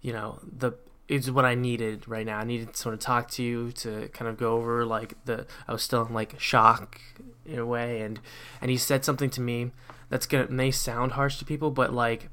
you 0.00 0.12
know, 0.12 0.40
the 0.42 0.72
it's 1.10 1.28
what 1.28 1.44
I 1.44 1.56
needed 1.56 2.06
right 2.06 2.24
now. 2.24 2.38
I 2.38 2.44
needed 2.44 2.76
someone 2.76 2.96
to 2.96 3.04
talk 3.04 3.28
to 3.32 3.42
you 3.42 3.72
to 3.72 4.08
kind 4.12 4.28
of 4.28 4.36
go 4.38 4.54
over 4.54 4.86
like 4.86 5.14
the 5.24 5.44
I 5.66 5.72
was 5.72 5.82
still 5.82 6.06
in 6.06 6.14
like 6.14 6.38
shock 6.38 7.00
in 7.44 7.58
a 7.58 7.66
way 7.66 8.00
and 8.02 8.20
and 8.60 8.70
he 8.70 8.76
said 8.76 9.04
something 9.04 9.28
to 9.30 9.40
me 9.40 9.72
that's 10.08 10.26
gonna 10.26 10.46
may 10.48 10.70
sound 10.70 11.12
harsh 11.12 11.38
to 11.38 11.44
people, 11.44 11.72
but 11.72 11.92
like 11.92 12.28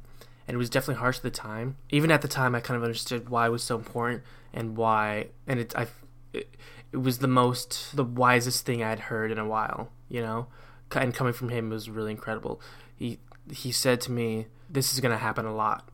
and 0.48 0.54
it 0.54 0.58
was 0.60 0.70
definitely 0.70 1.00
harsh 1.00 1.18
at 1.18 1.24
the 1.24 1.32
time. 1.32 1.78
Even 1.90 2.12
at 2.12 2.22
the 2.22 2.28
time 2.28 2.54
I 2.54 2.60
kind 2.60 2.78
of 2.78 2.84
understood 2.84 3.30
why 3.30 3.48
it 3.48 3.50
was 3.50 3.64
so 3.64 3.76
important 3.76 4.22
and 4.54 4.78
why 4.78 5.30
and 5.48 5.60
it 5.60 5.76
I 5.76 5.88
it, 6.32 6.56
it 6.92 6.98
was 6.98 7.18
the 7.18 7.28
most 7.28 7.96
the 7.96 8.04
wisest 8.04 8.64
thing 8.64 8.84
I'd 8.84 9.00
heard 9.00 9.32
in 9.32 9.40
a 9.40 9.48
while, 9.48 9.90
you 10.08 10.22
know? 10.22 10.48
And 10.92 11.16
coming 11.16 11.34
from 11.34 11.50
him 11.50 11.72
was 11.72 11.90
really 11.90 12.12
incredible. 12.12 12.62
He 12.96 13.18
he 13.52 13.72
said 13.72 14.02
to 14.02 14.12
me, 14.12 14.46
"This 14.70 14.94
is 14.94 15.00
gonna 15.00 15.18
happen 15.18 15.48
a 15.48 15.56
lot," 15.56 15.90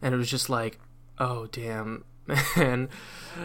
and 0.00 0.14
it 0.14 0.18
was 0.18 0.30
just 0.30 0.48
like, 0.48 0.78
"Oh 1.18 1.46
damn." 1.46 2.04
man 2.56 2.88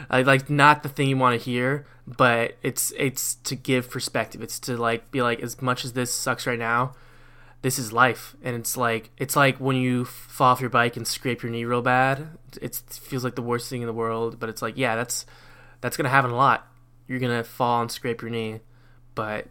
I 0.10 0.22
like 0.22 0.50
not 0.50 0.84
the 0.84 0.90
thing 0.90 1.10
you 1.10 1.18
want 1.18 1.40
to 1.40 1.44
hear, 1.44 1.86
but 2.08 2.58
it's 2.62 2.94
it's 2.98 3.36
to 3.36 3.56
give 3.56 3.90
perspective. 3.90 4.42
It's 4.42 4.60
to 4.62 4.78
like 4.78 5.12
be 5.12 5.22
like 5.22 5.40
as 5.42 5.62
much 5.62 5.84
as 5.84 5.94
this 5.94 6.14
sucks 6.14 6.48
right 6.48 6.60
now, 6.60 6.94
this 7.62 7.80
is 7.80 7.92
life, 7.92 8.36
and 8.44 8.56
it's 8.56 8.78
like 8.78 9.12
it's 9.18 9.36
like 9.36 9.58
when 9.58 9.76
you 9.76 10.06
fall 10.06 10.52
off 10.52 10.62
your 10.62 10.70
bike 10.70 10.96
and 10.98 11.08
scrape 11.08 11.44
your 11.44 11.52
knee 11.52 11.66
real 11.66 11.82
bad. 11.82 12.28
It's, 12.62 12.80
it 12.80 13.00
feels 13.02 13.24
like 13.24 13.36
the 13.36 13.42
worst 13.42 13.70
thing 13.70 13.82
in 13.82 13.88
the 13.88 13.94
world, 13.94 14.40
but 14.40 14.50
it's 14.50 14.62
like 14.62 14.78
yeah, 14.78 14.96
that's 14.96 15.26
that's 15.82 15.98
gonna 15.98 16.10
happen 16.10 16.32
a 16.32 16.36
lot. 16.36 16.68
You're 17.08 17.20
gonna 17.20 17.44
fall 17.44 17.82
and 17.82 17.92
scrape 17.92 18.22
your 18.22 18.32
knee, 18.32 18.62
but 19.16 19.48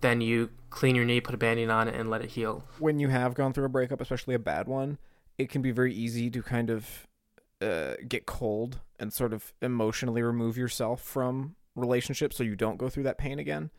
then 0.00 0.20
you 0.20 0.50
clean 0.70 0.96
your 0.96 1.04
knee, 1.04 1.20
put 1.20 1.34
a 1.34 1.38
band-aid 1.38 1.68
on 1.68 1.86
it, 1.86 1.94
and 1.94 2.08
let 2.10 2.22
it 2.22 2.30
heal. 2.30 2.64
when 2.78 2.98
you 2.98 3.08
have 3.08 3.34
gone 3.34 3.52
through 3.52 3.66
a 3.66 3.68
breakup, 3.68 4.00
especially 4.00 4.34
a 4.34 4.38
bad 4.38 4.66
one, 4.66 4.98
it 5.36 5.50
can 5.50 5.60
be 5.60 5.70
very 5.70 5.94
easy 5.94 6.30
to 6.30 6.42
kind 6.42 6.70
of 6.70 7.06
uh, 7.62 7.94
get 8.08 8.26
cold 8.26 8.80
and 8.98 9.12
sort 9.12 9.32
of 9.32 9.52
emotionally 9.62 10.22
remove 10.22 10.56
yourself 10.56 11.02
from 11.02 11.56
relationships 11.74 12.36
so 12.36 12.42
you 12.44 12.56
don't 12.56 12.76
go 12.76 12.88
through 12.88 13.04
that 13.04 13.18
pain 13.18 13.38
again. 13.38 13.70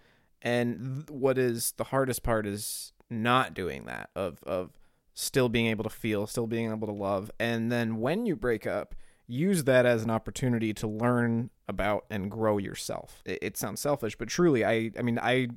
And 0.41 1.05
th- 1.07 1.09
what 1.09 1.37
is 1.37 1.73
the 1.77 1.85
hardest 1.85 2.23
part 2.23 2.45
is 2.47 2.93
not 3.09 3.53
doing 3.53 3.85
that 3.85 4.09
of 4.15 4.41
of 4.43 4.79
still 5.13 5.47
being 5.49 5.67
able 5.67 5.83
to 5.83 5.89
feel, 5.89 6.25
still 6.25 6.47
being 6.47 6.71
able 6.71 6.87
to 6.87 6.93
love, 6.93 7.29
and 7.39 7.71
then 7.71 7.97
when 7.97 8.25
you 8.25 8.35
break 8.35 8.65
up, 8.65 8.95
use 9.27 9.63
that 9.65 9.85
as 9.85 10.03
an 10.03 10.09
opportunity 10.09 10.73
to 10.73 10.87
learn 10.87 11.49
about 11.67 12.05
and 12.09 12.31
grow 12.31 12.57
yourself. 12.57 13.21
It, 13.25 13.39
it 13.41 13.57
sounds 13.57 13.79
selfish, 13.79 14.17
but 14.17 14.27
truly, 14.27 14.65
I 14.65 14.91
I 14.97 15.01
mean, 15.01 15.19
I 15.19 15.49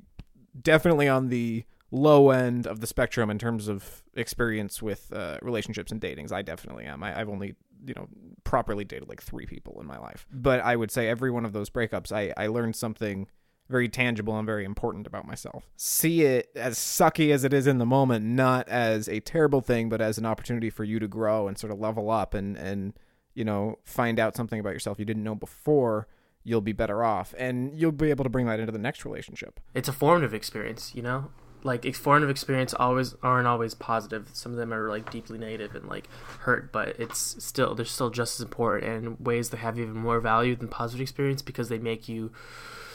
definitely 0.61 1.07
on 1.07 1.29
the 1.29 1.65
low 1.91 2.31
end 2.31 2.67
of 2.67 2.81
the 2.81 2.87
spectrum 2.87 3.29
in 3.29 3.39
terms 3.39 3.67
of 3.67 4.03
experience 4.13 4.81
with 4.81 5.11
uh, 5.13 5.37
relationships 5.41 5.91
and 5.91 6.01
datings. 6.01 6.31
I 6.31 6.41
definitely 6.41 6.85
am. 6.85 7.03
I, 7.03 7.19
I've 7.19 7.29
only 7.29 7.55
you 7.85 7.93
know 7.93 8.07
properly 8.43 8.85
dated 8.85 9.09
like 9.09 9.21
three 9.21 9.45
people 9.45 9.79
in 9.79 9.87
my 9.87 9.97
life, 9.97 10.25
but 10.31 10.59
I 10.61 10.75
would 10.75 10.91
say 10.91 11.07
every 11.07 11.31
one 11.31 11.45
of 11.45 11.53
those 11.53 11.69
breakups, 11.69 12.11
I 12.11 12.33
I 12.37 12.47
learned 12.47 12.75
something 12.75 13.27
very 13.69 13.89
tangible 13.89 14.37
and 14.37 14.45
very 14.45 14.63
important 14.63 15.05
about 15.07 15.27
myself. 15.27 15.69
See 15.75 16.23
it 16.23 16.49
as 16.55 16.77
sucky 16.77 17.33
as 17.33 17.43
it 17.43 17.53
is 17.53 17.67
in 17.67 17.79
the 17.79 17.85
moment, 17.85 18.25
not 18.25 18.67
as 18.69 19.09
a 19.09 19.19
terrible 19.19 19.61
thing, 19.61 19.89
but 19.89 20.01
as 20.01 20.17
an 20.17 20.25
opportunity 20.25 20.69
for 20.69 20.83
you 20.83 20.99
to 20.99 21.07
grow 21.07 21.47
and 21.47 21.57
sort 21.57 21.71
of 21.71 21.79
level 21.79 22.09
up 22.09 22.33
and 22.33 22.57
and 22.57 22.93
you 23.33 23.43
know 23.43 23.77
find 23.83 24.19
out 24.19 24.35
something 24.35 24.59
about 24.59 24.73
yourself 24.73 24.99
you 24.99 25.05
didn't 25.05 25.23
know 25.23 25.35
before. 25.35 26.07
You'll 26.43 26.61
be 26.61 26.71
better 26.71 27.03
off, 27.03 27.35
and 27.37 27.77
you'll 27.77 27.91
be 27.91 28.09
able 28.09 28.23
to 28.23 28.29
bring 28.29 28.45
that 28.45 28.57
into 28.57 28.71
the 28.71 28.79
next 28.79 29.03
relationship. 29.03 29.59
It's 29.73 29.89
a 29.89 29.93
formative 29.93 30.33
experience, 30.33 30.95
you 30.95 31.01
know. 31.01 31.29
Like 31.67 31.93
formative 31.95 32.29
experience 32.29 32.73
always 32.73 33.13
aren't 33.21 33.47
always 33.47 33.73
positive. 33.73 34.29
Some 34.33 34.53
of 34.53 34.57
them 34.57 34.73
are 34.73 34.89
like 34.89 35.11
deeply 35.11 35.37
negative 35.37 35.75
and 35.75 35.87
like 35.87 36.07
hurt, 36.39 36.71
but 36.71 36.99
it's 36.99 37.43
still 37.43 37.75
they're 37.75 37.85
still 37.85 38.09
just 38.09 38.39
as 38.39 38.45
important 38.45 38.85
and 38.85 39.19
ways 39.19 39.49
that 39.49 39.57
have 39.57 39.77
even 39.77 39.93
more 39.93 40.19
value 40.19 40.55
than 40.55 40.69
positive 40.69 41.01
experience 41.01 41.41
because 41.41 41.69
they 41.69 41.77
make 41.77 42.07
you 42.07 42.31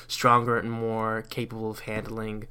stronger 0.08 0.58
and 0.58 0.70
more 0.70 1.22
capable 1.30 1.70
of 1.70 1.80
handling 1.80 2.46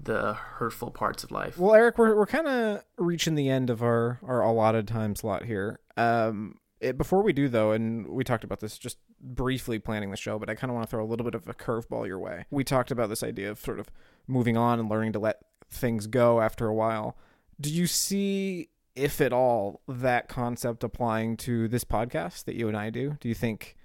the 0.00 0.34
hurtful 0.34 0.90
parts 0.90 1.24
of 1.24 1.30
life. 1.30 1.58
Well, 1.58 1.74
Eric, 1.74 1.98
we're 1.98 2.14
we're 2.14 2.26
kind 2.26 2.46
of 2.46 2.84
reaching 2.96 3.34
the 3.34 3.48
end 3.48 3.70
of 3.70 3.82
our 3.82 4.20
our 4.22 4.42
allotted 4.42 4.88
time 4.88 5.16
slot 5.16 5.44
here. 5.44 5.80
Um, 5.96 6.58
it, 6.80 6.98
before 6.98 7.22
we 7.22 7.32
do 7.32 7.48
though, 7.48 7.72
and 7.72 8.06
we 8.08 8.24
talked 8.24 8.44
about 8.44 8.60
this 8.60 8.78
just 8.78 8.98
briefly 9.20 9.78
planning 9.78 10.10
the 10.10 10.16
show, 10.16 10.38
but 10.38 10.50
I 10.50 10.54
kind 10.54 10.70
of 10.70 10.74
want 10.74 10.86
to 10.86 10.90
throw 10.90 11.04
a 11.04 11.06
little 11.06 11.24
bit 11.24 11.34
of 11.34 11.48
a 11.48 11.54
curveball 11.54 12.06
your 12.06 12.18
way. 12.18 12.44
We 12.50 12.62
talked 12.64 12.90
about 12.90 13.08
this 13.08 13.22
idea 13.22 13.50
of 13.50 13.58
sort 13.58 13.80
of 13.80 13.88
moving 14.26 14.56
on 14.56 14.78
and 14.78 14.88
learning 14.88 15.12
to 15.14 15.18
let 15.18 15.40
things 15.74 16.06
go 16.06 16.40
after 16.40 16.66
a 16.66 16.74
while. 16.74 17.16
Do 17.60 17.70
you 17.70 17.86
see, 17.86 18.68
if 18.94 19.20
at 19.20 19.32
all, 19.32 19.80
that 19.88 20.28
concept 20.28 20.84
applying 20.84 21.36
to 21.38 21.68
this 21.68 21.84
podcast 21.84 22.44
that 22.44 22.56
you 22.56 22.68
and 22.68 22.76
I 22.76 22.90
do? 22.90 23.16
Do 23.20 23.28
you 23.28 23.34
think 23.34 23.76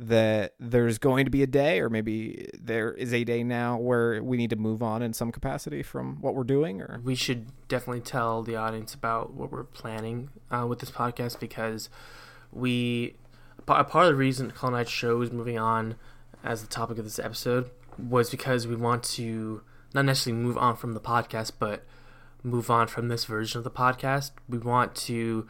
that 0.00 0.54
there's 0.60 0.98
going 0.98 1.24
to 1.24 1.30
be 1.30 1.42
a 1.42 1.46
day, 1.46 1.80
or 1.80 1.90
maybe 1.90 2.48
there 2.58 2.92
is 2.92 3.12
a 3.12 3.24
day 3.24 3.42
now 3.42 3.76
where 3.76 4.22
we 4.22 4.36
need 4.36 4.50
to 4.50 4.56
move 4.56 4.82
on 4.82 5.02
in 5.02 5.12
some 5.12 5.32
capacity 5.32 5.82
from 5.82 6.20
what 6.20 6.34
we're 6.34 6.44
doing? 6.44 6.80
Or 6.80 7.00
We 7.02 7.16
should 7.16 7.46
definitely 7.66 8.02
tell 8.02 8.42
the 8.42 8.54
audience 8.56 8.94
about 8.94 9.34
what 9.34 9.50
we're 9.50 9.64
planning 9.64 10.30
uh, 10.50 10.66
with 10.68 10.78
this 10.78 10.90
podcast 10.90 11.40
because 11.40 11.90
we 12.52 13.16
a 13.66 13.84
part 13.84 14.06
of 14.06 14.12
the 14.12 14.16
reason 14.16 14.50
Call 14.50 14.70
Night 14.70 14.88
Show 14.88 15.20
is 15.20 15.30
moving 15.30 15.58
on 15.58 15.96
as 16.44 16.62
the 16.62 16.68
topic 16.68 16.98
of 16.98 17.04
this 17.04 17.18
episode 17.18 17.70
was 17.98 18.30
because 18.30 18.66
we 18.66 18.76
want 18.76 19.02
to 19.02 19.62
not 19.98 20.06
necessarily 20.06 20.40
move 20.40 20.56
on 20.56 20.76
from 20.76 20.92
the 20.92 21.00
podcast, 21.00 21.52
but 21.58 21.84
move 22.42 22.70
on 22.70 22.86
from 22.86 23.08
this 23.08 23.24
version 23.24 23.58
of 23.58 23.64
the 23.64 23.70
podcast. 23.70 24.30
We 24.48 24.58
want 24.58 24.94
to 24.94 25.48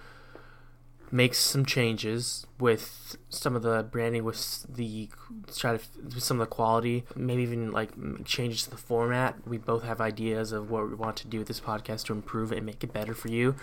make 1.11 1.35
some 1.35 1.65
changes 1.65 2.47
with 2.59 3.17
some 3.29 3.57
of 3.57 3.63
the 3.63 3.83
branding, 3.83 4.25
with 4.25 4.67
the 4.69 5.09
try 5.55 5.77
to 5.77 5.83
with 6.03 6.23
some 6.23 6.41
of 6.41 6.49
the 6.49 6.55
quality, 6.55 7.05
maybe 7.15 7.43
even 7.43 7.73
like 7.73 7.91
changes 8.25 8.65
to 8.65 8.71
the 8.71 8.77
format. 8.77 9.47
We 9.47 9.59
both 9.59 9.85
have 9.85 10.01
ideas 10.01 10.53
of 10.53 10.71
what 10.71 10.89
we 10.89 10.95
want 10.95 11.17
to 11.19 11.29
do 11.29 11.39
with 11.39 11.49
this 11.49 11.61
podcast 11.61 12.07
to 12.07 12.13
improve 12.15 12.53
it 12.53 12.57
and 12.57 12.67
make 12.67 12.83
it 12.83 12.93
better 12.93 13.15
for 13.15 13.29
you, 13.29 13.55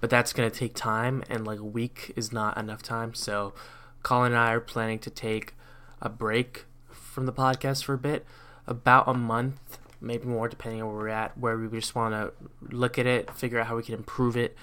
but 0.00 0.10
that's 0.10 0.32
going 0.32 0.48
to 0.48 0.56
take 0.56 0.74
time, 0.74 1.24
and 1.28 1.46
like 1.46 1.58
a 1.58 1.64
week 1.64 2.12
is 2.16 2.32
not 2.32 2.56
enough 2.56 2.82
time. 2.82 3.14
So, 3.14 3.54
Colin 4.04 4.32
and 4.32 4.40
I 4.40 4.52
are 4.52 4.60
planning 4.60 5.00
to 5.00 5.10
take 5.10 5.54
a 6.00 6.08
break 6.08 6.64
from 6.90 7.26
the 7.26 7.32
podcast 7.32 7.82
for 7.84 7.94
a 7.94 7.98
bit, 7.98 8.24
about 8.66 9.08
a 9.08 9.14
month, 9.14 9.78
maybe 10.00 10.26
more, 10.26 10.48
depending 10.48 10.82
on 10.82 10.88
where 10.88 10.96
we're 10.96 11.08
at, 11.08 11.36
where 11.38 11.56
we 11.56 11.68
just 11.78 11.94
want 11.94 12.14
to 12.14 12.32
look 12.74 12.98
at 12.98 13.06
it, 13.06 13.30
figure 13.34 13.60
out 13.60 13.66
how 13.66 13.76
we 13.76 13.82
can 13.82 13.94
improve 13.94 14.36
it, 14.36 14.56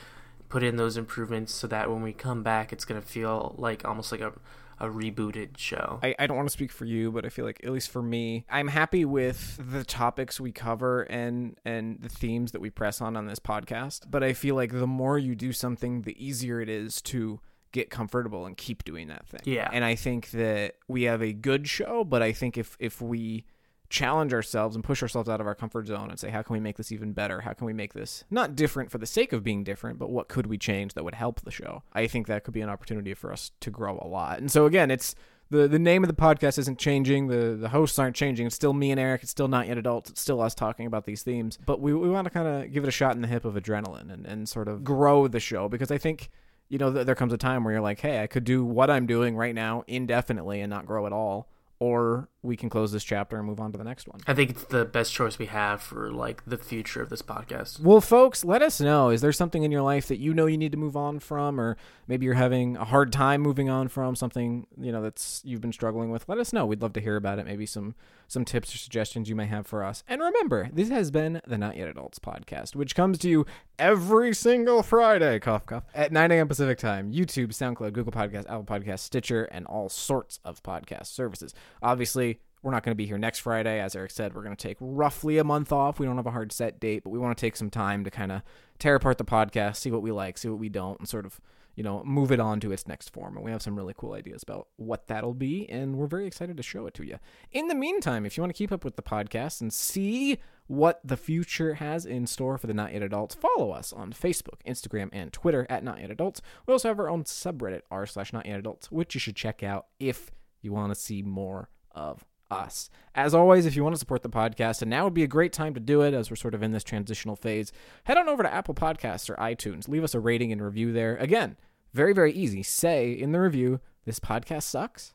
put 0.50 0.64
in 0.64 0.78
those 0.78 0.98
improvements 0.98 1.54
so 1.54 1.68
that 1.68 1.90
when 1.90 2.02
we 2.02 2.14
come 2.14 2.44
back, 2.44 2.72
it's 2.72 2.86
going 2.86 3.02
to 3.02 3.08
feel 3.08 3.56
like 3.58 3.84
almost 3.86 4.12
like 4.12 4.22
a, 4.22 4.34
a 4.80 4.88
rebooted 4.88 5.58
show. 5.58 6.00
I, 6.04 6.16
I 6.20 6.28
don't 6.28 6.38
want 6.38 6.48
to 6.48 6.54
speak 6.54 6.72
for 6.72 6.86
you, 6.86 7.12
but 7.12 7.26
I 7.26 7.30
feel 7.30 7.46
like 7.46 7.62
at 7.64 7.72
least 7.72 7.90
for 7.90 8.02
me, 8.02 8.46
I'm 8.50 8.68
happy 8.68 9.06
with 9.06 9.60
the 9.72 9.84
topics 9.84 10.40
we 10.40 10.52
cover 10.52 11.04
and 11.04 11.58
and 11.66 12.02
the 12.02 12.10
themes 12.10 12.52
that 12.52 12.62
we 12.62 12.70
press 12.70 13.02
on 13.02 13.18
on 13.18 13.26
this 13.28 13.40
podcast. 13.40 14.10
But 14.10 14.24
I 14.24 14.34
feel 14.34 14.56
like 14.56 14.72
the 14.72 14.88
more 14.88 15.18
you 15.18 15.36
do 15.36 15.52
something, 15.52 16.04
the 16.04 16.26
easier 16.26 16.62
it 16.62 16.70
is 16.70 17.02
to 17.04 17.40
get 17.72 17.90
comfortable 17.90 18.46
and 18.46 18.56
keep 18.56 18.86
doing 18.86 19.10
that 19.10 19.28
thing. 19.28 19.42
Yeah. 19.44 19.70
And 19.72 19.84
I 19.84 19.96
think 19.96 20.32
that 20.32 20.76
we 20.88 21.04
have 21.04 21.22
a 21.22 21.34
good 21.34 21.68
show, 21.68 22.06
but 22.06 22.22
I 22.22 22.32
think 22.32 22.58
if 22.58 22.78
if 22.80 23.02
we 23.02 23.46
challenge 23.90 24.34
ourselves 24.34 24.76
and 24.76 24.84
push 24.84 25.02
ourselves 25.02 25.30
out 25.30 25.40
of 25.40 25.48
our 25.48 25.56
comfort 25.56 25.88
zone 25.88 26.10
and 26.10 26.20
say 26.20 26.30
how 26.30 26.42
can 26.42 26.54
we 26.54 26.60
make 26.60 26.78
this 26.78 26.92
even 26.92 27.14
better? 27.14 27.42
How 27.42 27.54
can 27.54 27.66
we 27.66 27.74
make 27.74 27.94
this 27.94 28.24
not 28.30 28.56
different 28.56 28.92
for 28.92 28.98
the 28.98 29.06
sake 29.06 29.34
of 29.34 29.44
being 29.44 29.64
different 29.64 30.00
but 30.00 30.10
what 30.10 30.28
could 30.28 30.48
we 30.48 30.58
change 30.58 30.94
that 30.94 31.04
would 31.04 31.16
help 31.16 31.42
the 31.42 31.52
show? 31.52 31.84
I 31.94 32.08
think 32.08 32.28
that 32.28 32.44
could 32.44 32.54
be 32.54 32.62
an 32.62 32.70
opportunity 32.70 33.14
for 33.14 33.32
us 33.32 33.52
to 33.62 33.70
grow 33.70 34.00
a 34.02 34.08
lot. 34.08 34.40
And 34.40 34.52
so 34.52 34.66
again 34.66 34.92
it's 34.92 35.16
the 35.50 35.68
the 35.68 35.80
name 35.80 36.04
of 36.04 36.08
the 36.08 36.16
podcast 36.16 36.58
isn't 36.58 36.80
changing. 36.80 37.28
The 37.28 37.56
the 37.56 37.70
hosts 37.70 38.00
aren't 38.00 38.16
changing. 38.16 38.48
It's 38.48 38.56
still 38.56 38.74
me 38.74 38.92
and 38.92 39.00
eric. 39.00 39.22
It's 39.22 39.32
still 39.32 39.48
not 39.48 39.68
yet 39.68 39.78
adults. 39.78 40.10
It's 40.10 40.22
still 40.22 40.42
us 40.42 40.56
talking 40.56 40.88
about 40.88 41.06
these 41.06 41.24
themes. 41.24 41.60
But 41.66 41.80
we, 41.80 41.94
we 41.94 42.10
want 42.10 42.26
to 42.26 42.32
kind 42.32 42.48
of 42.48 42.72
give 42.72 42.84
it 42.84 42.88
a 42.88 42.92
shot 42.92 43.16
in 43.16 43.22
the 43.22 43.28
hip 43.28 43.46
of 43.46 43.54
adrenaline 43.54 44.12
and, 44.12 44.26
and 44.26 44.50
sort 44.50 44.68
of 44.68 44.84
grow 44.84 45.28
the 45.28 45.40
show 45.40 45.70
because 45.70 45.92
i 45.92 45.98
think 45.98 46.30
you 46.70 46.78
know 46.78 46.92
th- 46.92 47.06
there 47.06 47.16
comes 47.16 47.34
a 47.34 47.38
time 47.38 47.64
where 47.64 47.74
you're 47.74 47.82
like 47.82 48.00
hey 48.00 48.22
i 48.22 48.28
could 48.28 48.44
do 48.44 48.64
what 48.64 48.90
i'm 48.90 49.06
doing 49.06 49.36
right 49.36 49.54
now 49.54 49.84
indefinitely 49.88 50.62
and 50.62 50.70
not 50.70 50.86
grow 50.86 51.06
at 51.06 51.14
all. 51.14 51.48
Or 51.78 52.30
we 52.46 52.56
can 52.56 52.70
close 52.70 52.92
this 52.92 53.04
chapter 53.04 53.38
and 53.38 53.46
move 53.46 53.60
on 53.60 53.72
to 53.72 53.78
the 53.78 53.84
next 53.84 54.08
one. 54.08 54.22
I 54.28 54.34
think 54.34 54.52
it's 54.52 54.64
the 54.66 54.86
best 54.86 55.14
choice 55.14 55.38
we 55.40 55.48
have 55.48 55.82
for 55.82 56.12
like 56.12 56.44
the 56.46 56.58
future 56.58 57.02
of 57.02 57.10
this 57.10 57.22
podcast. 57.22 57.80
Well, 57.80 58.02
folks, 58.02 58.46
let 58.46 58.62
us 58.62 58.80
know. 58.80 59.10
Is 59.10 59.22
there 59.22 59.32
something 59.32 59.64
in 59.64 59.72
your 59.72 59.82
life 59.82 60.08
that 60.08 60.20
you 60.20 60.34
know 60.34 60.46
you 60.46 60.58
need 60.58 60.72
to 60.72 60.78
move 60.78 60.96
on 60.96 61.20
from, 61.20 61.60
or 61.60 61.78
maybe 62.08 62.26
you're 62.26 62.36
having 62.36 62.78
a 62.78 62.86
hard 62.86 63.12
time 63.12 63.42
moving 63.42 63.70
on 63.70 63.88
from 63.88 64.16
something 64.16 64.68
you 64.80 64.92
know 64.92 65.02
that's 65.02 65.42
you've 65.44 65.62
been 65.62 65.74
struggling 65.74 66.12
with? 66.12 66.28
Let 66.30 66.38
us 66.38 66.54
know. 66.54 66.66
We'd 66.66 66.82
love 66.82 66.94
to 66.94 67.02
hear 67.02 67.16
about 67.16 67.40
it. 67.40 67.46
Maybe 67.46 67.66
some 67.66 67.96
some 68.28 68.46
tips 68.46 68.74
or 68.74 68.78
suggestions 68.78 69.30
you 69.30 69.36
may 69.36 69.46
have 69.46 69.68
for 69.68 69.84
us. 69.84 70.04
And 70.08 70.22
remember, 70.22 70.70
this 70.74 70.90
has 70.90 71.12
been 71.12 71.42
the 71.46 71.58
Not 71.58 71.78
Yet 71.78 71.88
Adults 71.88 72.20
podcast, 72.20 72.76
which 72.76 72.96
comes 72.96 73.18
to 73.20 73.30
you 73.30 73.46
every 73.78 74.34
single 74.34 74.84
Friday, 74.84 75.40
cough 75.40 75.66
cough, 75.66 75.84
at 75.94 76.12
9 76.12 76.32
a.m. 76.32 76.48
Pacific 76.48 76.78
time. 76.78 77.12
YouTube, 77.12 77.50
SoundCloud, 77.50 77.94
Google 77.94 78.12
Podcast, 78.12 78.46
Apple 78.50 78.64
Podcast, 78.64 79.00
Stitcher, 79.00 79.46
and 79.46 79.66
all 79.66 79.90
sorts 79.90 80.40
of 80.44 80.64
podcast 80.64 81.08
services. 81.08 81.54
Obviously 81.82 82.35
we're 82.66 82.72
not 82.72 82.82
going 82.82 82.92
to 82.92 82.96
be 82.96 83.06
here 83.06 83.20
next 83.20 83.40
Friday. 83.40 83.80
As 83.80 83.96
Eric 83.96 84.10
said, 84.10 84.34
we're 84.34 84.42
going 84.42 84.56
to 84.56 84.68
take 84.68 84.78
roughly 84.80 85.38
a 85.38 85.44
month 85.44 85.72
off. 85.72 86.00
We 86.00 86.08
don't 86.08 86.16
have 86.16 86.26
a 86.26 86.32
hard 86.32 86.52
set 86.52 86.80
date, 86.80 87.04
but 87.04 87.12
we 87.12 87.20
want 87.20 87.38
to 87.38 87.40
take 87.40 87.56
some 87.56 87.70
time 87.70 88.04
to 88.04 88.10
kind 88.10 88.32
of 88.32 88.42
tear 88.80 88.96
apart 88.96 89.20
the 89.20 89.24
podcast, 89.24 89.76
see 89.76 89.92
what 89.92 90.02
we 90.02 90.12
like, 90.12 90.40
see 90.40 90.50
what 90.50 90.58
we 90.58 90.68
don't, 90.68 90.98
and 90.98 91.08
sort 91.08 91.28
of, 91.28 91.40
you 91.76 91.84
know, 91.84 92.04
move 92.04 92.32
it 92.32 92.40
on 92.40 92.60
to 92.62 92.72
its 92.72 92.88
next 92.88 93.14
form. 93.14 93.36
And 93.36 93.46
we 93.46 93.52
have 93.52 93.62
some 93.62 93.76
really 93.76 93.94
cool 93.96 94.14
ideas 94.14 94.42
about 94.42 94.70
what 94.78 95.06
that'll 95.06 95.36
be, 95.36 95.70
and 95.70 95.96
we're 95.96 96.08
very 96.08 96.26
excited 96.26 96.58
to 96.58 96.64
show 96.64 96.88
it 96.88 96.96
to 96.96 97.06
you. 97.06 97.20
In 97.52 97.68
the 97.68 97.76
meantime, 97.76 98.26
if 98.26 98.36
you 98.36 98.42
want 98.42 98.52
to 98.52 98.58
keep 98.58 98.72
up 98.72 98.84
with 98.84 98.96
the 98.96 99.04
podcast 99.04 99.62
and 99.62 99.72
see 99.72 100.40
what 100.66 101.00
the 101.04 101.18
future 101.18 101.76
has 101.76 102.04
in 102.04 102.26
store 102.26 102.58
for 102.58 102.66
the 102.66 102.74
Not 102.74 102.94
Yet 102.94 103.04
Adults, 103.04 103.36
follow 103.36 103.70
us 103.74 103.94
on 103.94 104.12
Facebook, 104.12 104.64
Instagram, 104.68 105.10
and 105.14 105.32
Twitter 105.32 105.68
at 105.70 105.84
Not 105.84 106.02
Yet 106.02 106.10
Adults. 106.10 106.42
We 106.66 106.72
also 106.72 106.88
have 106.88 107.00
our 107.00 107.12
own 107.12 107.26
subreddit, 107.26 107.82
r 107.92 108.08
slash 108.08 108.34
Not 108.34 108.48
Yet 108.48 108.58
Adults, 108.58 108.92
which 108.92 109.14
you 109.14 109.20
should 109.20 109.36
check 109.36 109.62
out 109.62 109.86
if 110.00 110.32
you 110.64 110.74
want 110.74 110.92
to 110.92 111.00
see 111.00 111.22
more 111.22 111.70
of 111.92 112.26
us. 112.52 112.90
As 113.14 113.34
always, 113.34 113.66
if 113.66 113.76
you 113.76 113.84
want 113.84 113.96
to 113.96 114.00
support 114.00 114.24
the 114.24 114.30
podcast, 114.30 114.82
and 114.82 114.90
now 114.90 115.06
would 115.06 115.14
be 115.14 115.24
a 115.24 115.28
great 115.28 115.54
time 115.54 115.74
to 115.74 115.80
do 115.80 116.02
it 116.02 116.14
as 116.14 116.30
we're 116.30 116.36
sort 116.36 116.54
of 116.54 116.62
in 116.64 116.72
this 116.72 116.84
transitional 116.84 117.36
phase, 117.36 117.72
head 118.04 118.18
on 118.18 118.28
over 118.30 118.44
to 118.44 118.54
Apple 118.54 118.74
Podcasts 118.76 119.30
or 119.30 119.36
iTunes. 119.36 119.88
Leave 119.88 120.04
us 120.04 120.14
a 120.14 120.20
rating 120.20 120.52
and 120.52 120.62
review 120.62 120.92
there. 120.92 121.16
Again, 121.18 121.58
very, 121.94 122.14
very 122.14 122.32
easy. 122.34 122.62
Say 122.64 123.12
in 123.12 123.32
the 123.32 123.40
review, 123.40 123.80
this 124.06 124.20
podcast 124.20 124.64
sucks. 124.64 125.14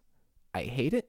I 0.54 0.62
hate 0.62 0.94
it. 0.94 1.08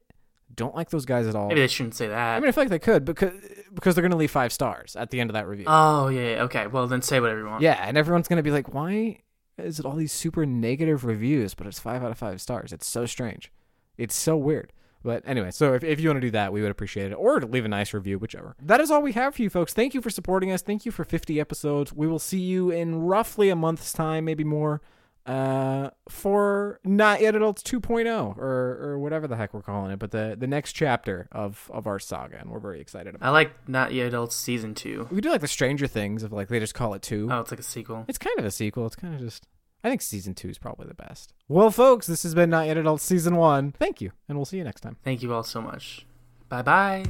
Don't 0.54 0.74
like 0.74 0.90
those 0.90 1.06
guys 1.06 1.26
at 1.26 1.34
all. 1.34 1.48
Maybe 1.48 1.62
they 1.62 1.66
shouldn't 1.66 1.94
say 1.94 2.08
that. 2.08 2.36
I 2.36 2.38
mean, 2.40 2.48
I 2.48 2.52
feel 2.52 2.64
like 2.64 2.70
they 2.70 2.78
could 2.78 3.06
because 3.06 3.32
because 3.74 3.94
they're 3.94 4.02
going 4.02 4.10
to 4.12 4.18
leave 4.18 4.30
five 4.30 4.52
stars 4.52 4.94
at 4.96 5.10
the 5.10 5.18
end 5.18 5.30
of 5.30 5.34
that 5.34 5.48
review. 5.48 5.64
oh 5.66 6.08
yeah, 6.08 6.42
okay. 6.42 6.66
Well 6.66 6.86
then 6.86 7.00
say 7.00 7.20
whatever 7.20 7.40
you 7.40 7.46
want. 7.46 7.62
yeah, 7.62 7.82
and 7.88 7.96
everyone's 7.96 8.28
going 8.28 8.36
to 8.36 8.42
be 8.42 8.50
like, 8.50 8.74
why 8.74 9.20
is 9.56 9.78
it 9.80 9.86
all 9.86 9.96
these 9.96 10.12
super 10.12 10.44
negative 10.44 11.06
reviews, 11.06 11.54
but 11.54 11.66
it's 11.66 11.78
five 11.78 12.04
out 12.04 12.10
of 12.10 12.18
five 12.18 12.42
stars? 12.42 12.70
It's 12.70 12.86
so 12.86 13.06
strange. 13.06 13.50
It's 13.96 14.14
so 14.14 14.36
weird. 14.36 14.74
But 15.02 15.22
anyway, 15.26 15.50
so 15.50 15.74
if, 15.74 15.84
if 15.84 16.00
you 16.00 16.08
want 16.08 16.18
to 16.18 16.26
do 16.26 16.30
that, 16.32 16.52
we 16.52 16.62
would 16.62 16.70
appreciate 16.70 17.10
it. 17.12 17.14
Or 17.14 17.40
leave 17.40 17.64
a 17.64 17.68
nice 17.68 17.92
review, 17.92 18.18
whichever. 18.18 18.54
That 18.62 18.80
is 18.80 18.90
all 18.90 19.02
we 19.02 19.12
have 19.12 19.34
for 19.34 19.42
you 19.42 19.50
folks. 19.50 19.72
Thank 19.72 19.94
you 19.94 20.00
for 20.00 20.10
supporting 20.10 20.50
us. 20.52 20.62
Thank 20.62 20.86
you 20.86 20.92
for 20.92 21.04
50 21.04 21.40
episodes. 21.40 21.92
We 21.92 22.06
will 22.06 22.18
see 22.18 22.40
you 22.40 22.70
in 22.70 23.02
roughly 23.02 23.50
a 23.50 23.56
month's 23.56 23.92
time, 23.92 24.24
maybe 24.24 24.44
more, 24.44 24.80
uh, 25.26 25.90
for 26.08 26.80
Not 26.84 27.20
Yet 27.20 27.34
Adults 27.34 27.62
2.0 27.62 28.36
or, 28.36 28.42
or 28.42 28.98
whatever 28.98 29.28
the 29.28 29.36
heck 29.36 29.54
we're 29.54 29.62
calling 29.62 29.92
it. 29.92 29.98
But 29.98 30.10
the, 30.10 30.36
the 30.38 30.46
next 30.46 30.72
chapter 30.72 31.28
of, 31.32 31.70
of 31.72 31.86
our 31.86 31.98
saga, 31.98 32.38
and 32.40 32.50
we're 32.50 32.60
very 32.60 32.80
excited 32.80 33.14
about 33.14 33.26
it. 33.26 33.28
I 33.28 33.30
like 33.30 33.68
Not 33.68 33.92
Yet 33.92 34.08
Adults 34.08 34.36
season 34.36 34.74
two. 34.74 35.08
We 35.10 35.20
do 35.20 35.30
like 35.30 35.40
the 35.40 35.48
Stranger 35.48 35.86
Things 35.86 36.22
of 36.22 36.32
like 36.32 36.48
they 36.48 36.58
just 36.58 36.74
call 36.74 36.94
it 36.94 37.02
two. 37.02 37.28
Oh, 37.30 37.40
it's 37.40 37.50
like 37.50 37.60
a 37.60 37.64
sequel. 37.64 38.04
It's 38.08 38.18
kind 38.18 38.38
of 38.38 38.44
a 38.44 38.50
sequel. 38.50 38.86
It's 38.86 38.96
kind 38.96 39.14
of 39.14 39.20
just. 39.20 39.46
I 39.84 39.88
think 39.88 40.02
season 40.02 40.34
two 40.34 40.48
is 40.48 40.58
probably 40.58 40.86
the 40.86 40.94
best. 40.94 41.34
Well, 41.48 41.70
folks, 41.70 42.06
this 42.06 42.22
has 42.22 42.34
been 42.34 42.50
Not 42.50 42.66
Yet 42.66 42.76
Adults 42.76 43.04
season 43.04 43.36
one. 43.36 43.72
Thank 43.72 44.00
you, 44.00 44.12
and 44.28 44.38
we'll 44.38 44.44
see 44.44 44.58
you 44.58 44.64
next 44.64 44.80
time. 44.82 44.96
Thank 45.02 45.22
you 45.22 45.34
all 45.34 45.42
so 45.42 45.60
much. 45.60 46.06
Bye 46.48 46.62
bye. 46.62 47.04